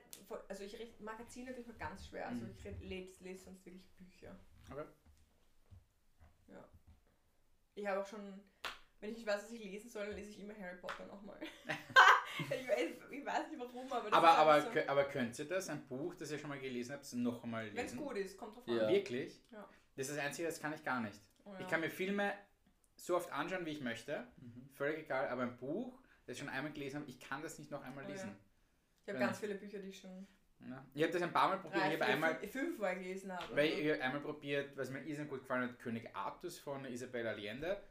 [0.49, 2.29] also ich red- Magazine tue ich mir ganz schwer.
[2.29, 2.51] Also Mhm.
[2.57, 4.39] ich red- lese, lese sonst wirklich Bücher.
[4.71, 4.85] Okay.
[6.49, 6.69] Ja.
[7.75, 8.41] Ich habe auch schon,
[9.01, 11.41] wenn ich nicht weiß, was ich lesen soll, dann lese ich immer Harry Potter nochmal.
[12.39, 15.39] ich, weiß, ich weiß nicht warum, aber das Aber, ist aber, so, kö- aber könnt
[15.39, 18.05] ihr das, ein Buch, das ihr schon mal gelesen habt, noch einmal wenn es lesen?
[18.05, 18.77] gut ist, kommt drauf an.
[18.77, 18.89] Ja.
[18.89, 19.43] Wirklich?
[19.51, 19.69] Ja.
[19.97, 21.21] Das ist das Einzige, das kann ich gar nicht.
[21.45, 21.61] Oh, ja.
[21.61, 22.33] Ich kann mir Filme
[23.03, 24.27] so oft anschauen, wie ich möchte.
[24.37, 24.69] Mhm.
[24.75, 27.71] Völlig egal, aber ein Buch, das ich schon einmal gelesen habe, ich kann das nicht
[27.71, 28.15] noch einmal Oh, ja.
[28.15, 28.37] lesen.
[29.03, 30.27] ich habe ganz viele Bücher, die ich schon
[30.61, 30.87] Ja.
[30.95, 31.83] Ich habe das ein paar Mal probiert.
[31.83, 33.57] drei, Ich habe einmal, fünf, fünfmal gelesen habe.
[33.57, 37.83] weil ich einmal probiert, was mir irrsinnig gut gefallen hat, König Artus von Isabel Allende.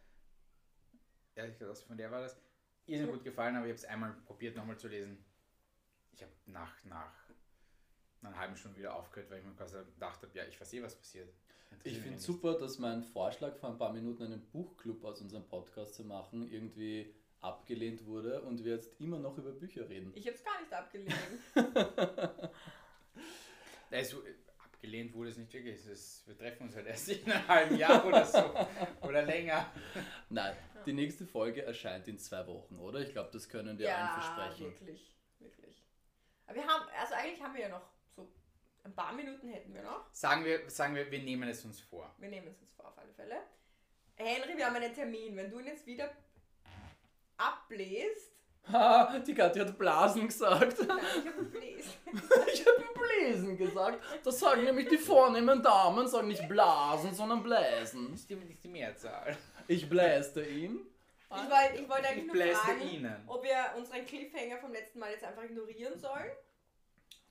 [1.36, 2.40] Ja, ich glaube, von der war das.
[2.86, 5.24] Irrsinnig gut gefallen, aber ich habe es einmal probiert, nochmal zu lesen.
[6.14, 7.14] Ich habe nach, nach
[8.24, 10.82] einer halben Stunde wieder aufgehört, weil ich mir quasi gedacht habe, ja, ich weiß eh,
[10.84, 11.34] was passiert.
[11.84, 15.48] Ich finde mich super, dass mein Vorschlag vor ein paar Minuten einen Buchclub aus unserem
[15.48, 20.12] Podcast zu machen irgendwie abgelehnt wurde und wir jetzt immer noch über Bücher reden.
[20.16, 21.14] ich habe es gar nicht abgelehnt.
[23.94, 24.24] Also,
[24.58, 25.76] abgelehnt wurde es nicht wirklich.
[25.76, 28.54] Es ist, wir treffen uns halt erst in einem halben Jahr oder so.
[29.02, 29.70] oder länger.
[30.30, 30.56] Nein,
[30.86, 33.02] die nächste Folge erscheint in zwei Wochen, oder?
[33.02, 34.66] Ich glaube, das können wir allen versprechen.
[34.68, 35.84] wirklich, wirklich.
[36.48, 37.86] Aber wir haben, also eigentlich haben wir ja noch
[38.84, 40.06] ein paar Minuten hätten wir noch.
[40.12, 42.14] Sagen wir, sagen wir, wir nehmen es uns vor.
[42.18, 43.38] Wir nehmen es uns vor auf alle Fälle.
[44.16, 45.36] Henry, wir haben einen Termin.
[45.36, 46.10] Wenn du ihn jetzt wieder
[47.38, 48.32] abbläst,
[48.72, 50.78] Ha, die Katja hat Blasen gesagt.
[50.88, 51.98] nein, ich habe gebläst.
[52.54, 54.04] Ich habe Bläsen gesagt.
[54.24, 58.12] Das sagen nämlich die vornehmen Damen, sagen nicht blasen, sondern bläsen.
[58.12, 59.36] Das ist die, nicht die Mehrzahl.
[59.68, 60.80] Ich bläste ihn.
[61.32, 63.24] Ich wollte ich wollte eigentlich Ich nur fragen, Ihnen.
[63.26, 66.30] ob wir unseren Cliffhanger vom letzten Mal jetzt einfach ignorieren sollen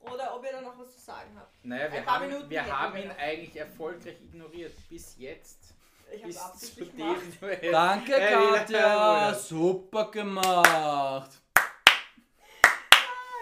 [0.00, 1.52] oder ob ihr da noch was zu sagen habt.
[1.64, 4.72] Naja, wir Ein paar haben, Minuten wir haben ihn eigentlich erfolgreich ignoriert.
[4.88, 5.74] Bis jetzt.
[6.12, 7.22] Ich habe Bis zu absichtlich dem gemacht.
[7.40, 9.34] du jetzt- Danke, Katja.
[9.38, 11.30] Super gemacht.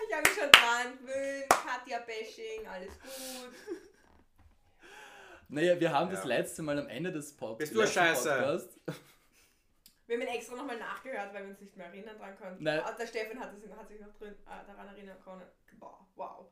[0.09, 1.49] Ich habe mich schon dran gewöhnt.
[1.49, 3.53] Katja-Bashing, alles gut.
[5.51, 6.17] Naja, wir haben Ja.
[6.17, 8.69] das letzte Mal am Ende des Pod Bist du letzten scheiße?
[10.09, 12.65] Wir haben ihn extra nochmal nachgehört, weil wir uns nicht mehr erinnern dran konnten.
[12.65, 12.81] Nein.
[12.83, 15.43] Ah, Der Stefan hat, es, hat sich noch drin, äh, daran erinnern können.
[15.79, 16.47] Wow, wow.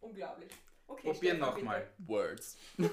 [0.00, 0.50] Unglaublich.
[0.86, 1.86] Okay, Probieren Stefan, nochmal.
[1.98, 2.56] Words.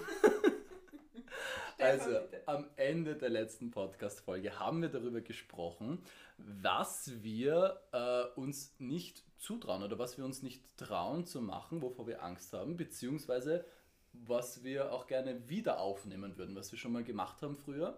[1.80, 2.44] Also, bitte.
[2.46, 6.04] am Ende der letzten Podcast-Folge haben wir darüber gesprochen,
[6.38, 12.06] was wir äh, uns nicht zutrauen oder was wir uns nicht trauen zu machen, wovor
[12.06, 13.66] wir Angst haben, beziehungsweise
[14.14, 17.98] was wir auch gerne wieder aufnehmen würden, was wir schon mal gemacht haben früher,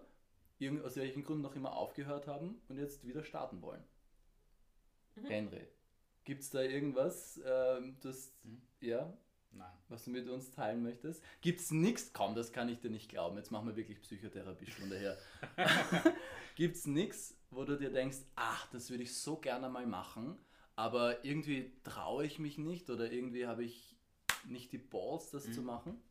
[0.58, 3.82] irgend, aus welchen Gründen noch immer aufgehört haben und jetzt wieder starten wollen.
[5.16, 5.26] Mhm.
[5.26, 5.66] Henry,
[6.24, 8.62] gibt es da irgendwas, ähm, das, Mhm.
[8.80, 9.12] ja,
[9.52, 9.72] Nein.
[9.88, 11.22] was du mit uns teilen möchtest?
[11.40, 12.12] Gibt's nichts?
[12.12, 13.36] Kaum, das kann ich dir nicht glauben.
[13.36, 15.18] Jetzt machen wir wirklich Psychotherapiestunde her.
[16.56, 20.36] Gibt's nichts, wo du dir denkst, ach, das würde ich so gerne mal machen,
[20.76, 23.96] aber irgendwie traue ich mich nicht oder irgendwie habe ich
[24.46, 25.52] nicht die Balls, das Mhm.
[25.52, 26.02] zu machen?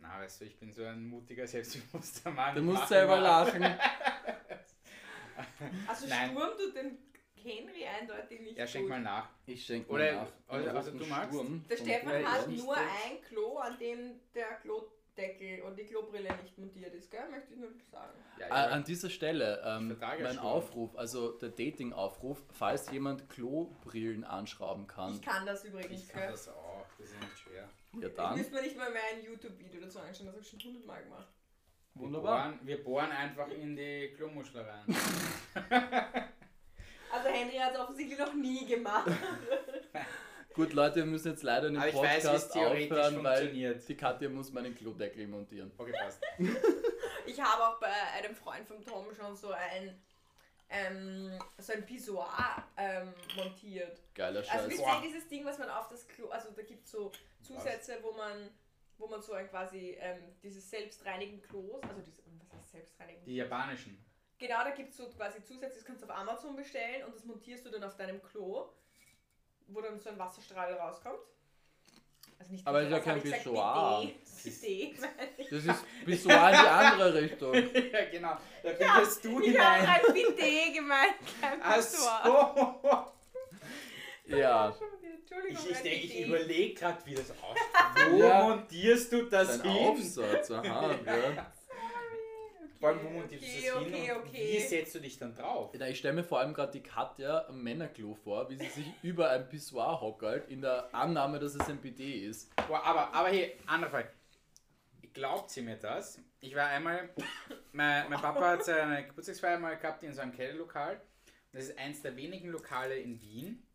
[0.00, 2.54] Na, weißt du, ich bin so ein mutiger, selbstbewusster Mann.
[2.54, 3.62] Du musst selber lachen.
[5.86, 6.30] Also Nein.
[6.30, 6.98] Sturm tut dem
[7.34, 8.90] Henry eindeutig nicht Ja, schenk gut.
[8.90, 9.28] mal nach.
[9.46, 10.26] Ich schenke mir nach.
[10.48, 11.30] oder- also du magst?
[11.34, 12.88] Sturm Der Stefan hat nur nicht.
[13.06, 17.28] ein Klo, an dem der Klodeckel und die Klobrille nicht montiert ist, gell?
[17.30, 18.12] Möchte ich nur sagen.
[18.38, 18.66] Ja, Äh, ja.
[18.68, 20.38] an dieser Stelle ähm, mein.
[20.38, 26.22] Aufruf, also der Dating-Aufruf, falls jemand Klobrillen anschrauben kann, Ich kann das übrigens, ich kann
[26.22, 26.30] gell?
[26.32, 26.86] das auch.
[26.98, 27.68] Das ist nicht schwer.
[27.98, 28.36] Ja dann.
[28.36, 31.28] müsste mir nicht mal mehr ein YouTube-Video dazu anschauen, das habe ich schon hundertmal gemacht.
[31.94, 32.50] Wunderbar.
[32.50, 34.84] Wir bohren, wir bohren einfach in die Klomuschel rein.
[37.12, 39.10] Also Henry hat es offensichtlich noch nie gemacht.
[40.54, 43.24] Gut, Leute, wir müssen jetzt leider den Aber ich weiß, wie es Podcast theoretisch aufhören,
[43.24, 43.88] weil funktioniert.
[43.88, 45.72] die Katja muss meinen Klodeckel montieren.
[45.76, 46.20] Okay, passt.
[47.26, 49.94] Ich habe auch bei einem Freund von Tom schon so ein
[50.68, 54.00] ähm, so ein Pissoir ähm, montiert.
[54.14, 54.68] Geiler Also Scheiß.
[54.68, 55.00] wisst Boah.
[55.02, 57.12] ihr dieses Ding, was man auf das Klo, also da gibt es so
[57.42, 58.50] Zusätze, wo man
[59.00, 63.24] wo man so ein quasi ähm, dieses selbstreinigen Klos, also diese, was heißt selbstreinigen?
[63.24, 63.98] Die japanischen.
[64.38, 67.24] Genau, da gibt es so quasi Zusätze, das kannst du auf Amazon bestellen und das
[67.24, 68.68] montierst du dann auf deinem Klo,
[69.68, 71.18] wo dann so ein Wasserstrahl rauskommt.
[72.38, 73.22] Also nicht Aber ist ja kein ich?
[73.24, 74.02] Pissoir.
[74.02, 74.98] Ich.
[75.50, 77.54] Das ist Pissoir in die andere Richtung.
[77.92, 78.36] ja, genau.
[78.62, 80.00] Da findest du Ich habe hinein.
[80.06, 82.78] ein Bidet gemeint, kein Ach Pissoir.
[82.82, 83.19] so.
[84.30, 84.74] Ja,
[85.48, 88.10] Ich, ich, denk, ich überlege gerade, wie das aussieht.
[88.10, 88.42] Wo Ja.
[88.48, 89.88] montierst du das sein hin?
[89.90, 91.52] Aufsatz, aha, ja.
[92.78, 93.94] Vor allem, wo montierst Okay, du das hin?
[93.94, 94.48] okay, und okay.
[94.52, 95.70] Wie setzt du dich dann drauf?
[95.78, 98.86] Na, Ich stelle mir vor allem gerade die Katja am Männerklo vor, wie sie sich
[99.02, 102.54] über ein Pissoir hockert, in der Annahme, dass es ein Bidet ist.
[102.68, 104.10] Boah, aber, aber hier, andere Frage.
[105.12, 106.20] Glaubt sie mir das?
[106.40, 107.10] Ich war einmal,
[107.72, 111.00] mein, mein Papa hat seine Geburtstagsfeier mal gehabt in so einem Kellerlokal.
[111.52, 113.66] Das ist eins der wenigen Lokale in Wien,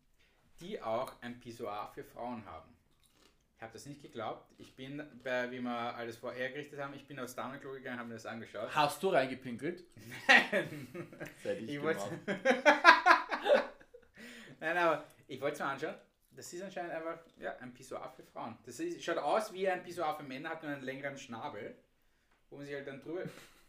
[0.60, 2.74] die auch ein Pissoir für Frauen haben.
[3.56, 4.50] Ich habe das nicht geglaubt.
[4.58, 8.08] Ich bin, bei, wie wir alles vorher gerichtet haben, ich bin aufs Damenklo gegangen, habe
[8.08, 8.74] mir das angeschaut.
[8.74, 9.82] Hast du reingepinkelt?
[11.42, 11.96] Seit ich, Ich gemacht.
[11.98, 12.16] wollte.
[14.60, 15.94] Nein, aber ich wollte es mir anschauen.
[16.32, 18.58] Das ist anscheinend einfach ja, ein Pissoir für Frauen.
[18.66, 21.74] Das ist, schaut aus wie ein Pissoir für Männer, hat nur einen längeren Schnabel,
[22.50, 23.22] wo man sich halt dann drüber,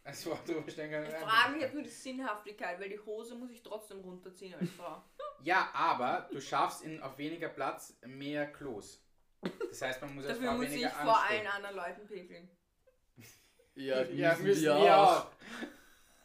[0.08, 1.04] also drüber kann.
[1.06, 4.70] Ich frage mich jetzt nur die Sinnhaftigkeit, weil die Hose muss ich trotzdem runterziehen als
[4.70, 5.02] Frau.
[5.42, 9.02] Ja, aber du schaffst in, auf weniger Platz mehr Klos.
[9.68, 11.38] Das heißt, man muss als Dafür Frau muss ich weniger vor anstehen.
[11.38, 12.50] allen anderen Leuten pinkeln.
[13.74, 15.20] Ja, Ja, müssen wir wir auch.
[15.20, 15.26] auch.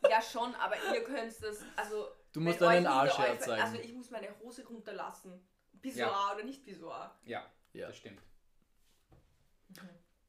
[0.09, 2.07] Ja schon, aber ihr könnt das, also...
[2.31, 3.61] Du musst deinen Arsch herzeigen.
[3.61, 5.39] Also ich muss meine Hose runterlassen.
[5.81, 7.15] Pissoir oder nicht Pissoir.
[7.25, 7.87] Ja, Ja.
[7.87, 8.21] das stimmt.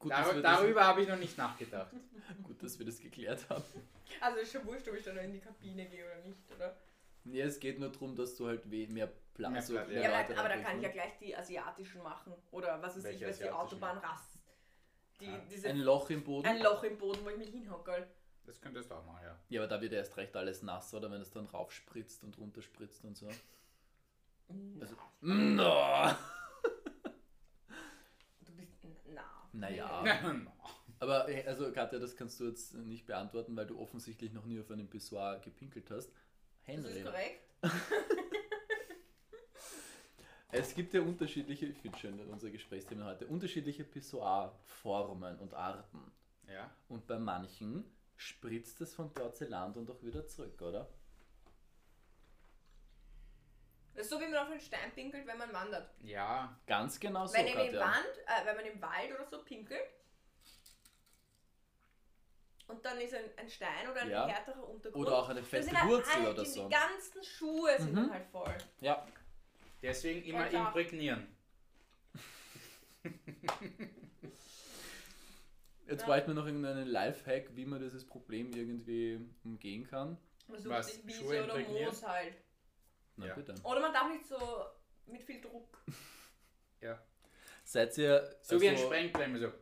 [0.05, 1.91] Gut, Dar darüber habe ich noch nicht nachgedacht.
[2.43, 3.65] Gut, dass wir das geklärt haben.
[4.21, 6.77] Also ist schon wurscht, ob ich dann noch in die Kabine gehe oder nicht, oder?
[7.25, 10.39] Nee, es geht nur darum, dass du halt mehr Platz Mehr also mehr Ja, aber,
[10.39, 12.35] aber da kann ich ja gleich die asiatischen machen.
[12.51, 13.51] Oder was weiß ich, Welche was die?
[13.51, 14.39] Autobahn rast.
[15.21, 15.41] Die, Ah.
[15.51, 16.47] diese, Ein Loch im Boden.
[16.47, 18.07] ein Loch im Boden, wo ich mich hinhockel.
[18.45, 19.39] Das könntest du auch machen, ja.
[19.49, 21.11] Ja, aber da wird ja erst recht alles nass, oder?
[21.11, 23.29] Wenn es dann raufspritzt und runterspritzt und so.
[24.81, 26.11] Also, no.
[28.45, 28.73] Du bist.
[29.07, 29.44] Na.
[29.55, 30.03] Naja.
[31.01, 34.71] Aber also Katja, das kannst du jetzt nicht beantworten, weil du offensichtlich noch nie auf
[34.71, 36.09] einem Pissoir gepinkelt hast.
[36.09, 37.41] Das Henry, ist korrekt.
[40.53, 46.13] es gibt ja unterschiedliche, ich finde schön unser Gesprächsthema heute, unterschiedliche Pissoir-Formen und Arten.
[46.49, 46.71] Ja.
[46.89, 47.85] Und bei manchen
[48.17, 50.89] spritzt es von Porzellan und auch wieder zurück, oder?
[53.95, 55.89] Das ist so, wie man auf einen Stein pinkelt, wenn man wandert.
[56.03, 57.81] Ja, Ganz genau so, wenn, man im Katja.
[57.81, 59.85] Wand, äh, wenn man im Wald oder so pinkelt
[62.67, 64.27] und dann ist ein, ein Stein oder ein Ja.
[64.27, 65.07] härterer Untergrund.
[65.07, 66.65] Oder auch eine feste halt Wurzel alle- oder so.
[66.69, 67.97] Die ganzen Schuhe sind Mhm.
[67.97, 68.57] dann halt voll.
[68.81, 69.07] Ja,
[69.83, 70.69] deswegen immer klar.
[70.69, 71.29] imprägnieren.
[75.87, 76.07] jetzt Ja.
[76.07, 80.17] bräuchten wir noch irgendeinen Lifehack, wie man dieses Problem irgendwie umgehen kann.
[80.49, 81.59] Man sucht Was, sich Schuhe Wiese oder?
[81.61, 82.35] Moos halt.
[83.17, 83.35] Na Ja.
[83.35, 83.55] bitte.
[83.63, 84.65] Oder man darf nicht so
[85.07, 85.79] mit viel Druck.
[86.81, 87.01] Ja.
[87.65, 88.37] Seid ihr.
[88.43, 89.49] So wie ein also- Sprengblemme, so.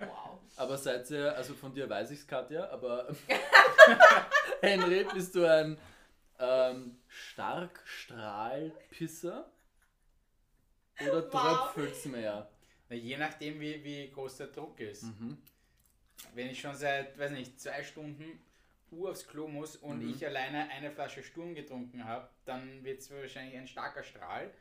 [0.00, 0.40] Wow.
[0.56, 3.14] Aber seid ihr, also von dir weiß ich's, Katja, aber
[4.60, 5.78] Henry, bist du ein
[6.40, 9.48] ähm, Starkstrahlpisser?
[11.00, 11.72] Oder Wow.
[11.72, 12.50] tröpfelt's mehr?
[12.88, 15.04] Na, je nachdem, wie, wie groß der Druck ist.
[15.04, 15.38] Mhm.
[16.34, 18.40] Wenn ich schon seit, weiß nicht, zwei Stunden
[18.90, 20.10] Uhr aufs Klo muss und Mhm.
[20.14, 24.52] ich alleine eine Flasche Sturm getrunken habe, dann wird es wahrscheinlich ein starker Strahl.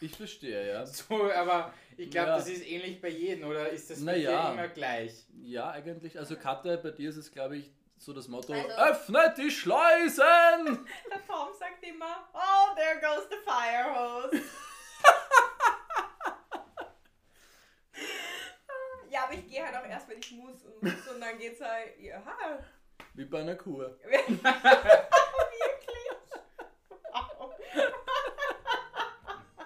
[0.00, 0.84] Ich verstehe, ja.
[1.08, 2.36] So, aber ich glaube, Ja.
[2.36, 4.52] das ist ähnlich bei jedem, oder ist das bei dir ja.
[4.52, 5.24] immer gleich?
[5.42, 6.18] Ja, eigentlich.
[6.18, 10.18] Also Katja, bei dir ist es, glaube ich, so das Motto, Also- öffnet die Schleusen!
[11.10, 14.42] Der Tom sagt immer, oh, there goes the fire hose.
[19.10, 21.60] ja, aber ich gehe halt auch erst, wenn ich muss und muss und dann geht's
[21.60, 22.22] halt, ja,
[23.14, 23.96] Wie bei einer Kur.
[24.04, 24.40] wirklich.
[27.12, 27.52] Wow.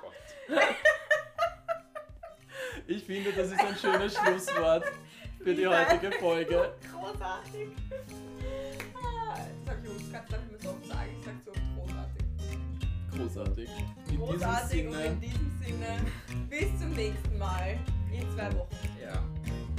[0.01, 0.15] Gott.
[2.87, 4.85] Ich finde, das ist ein schönes Schlusswort
[5.43, 6.75] für die heutige Folge.
[6.93, 7.69] Großartig.
[8.95, 9.37] Ah,
[9.67, 11.11] Das habe ich übrigens ganz darf ich mir so oft sagen.
[11.19, 12.25] Ich sag so großartig.
[13.17, 13.69] Großartig.
[14.11, 15.07] In Großartig diesem und Sinne.
[15.09, 16.01] in diesem Sinne.
[16.49, 17.79] Bis zum nächsten Mal.
[18.13, 18.77] In zwei Wochen.
[19.01, 19.23] Ja.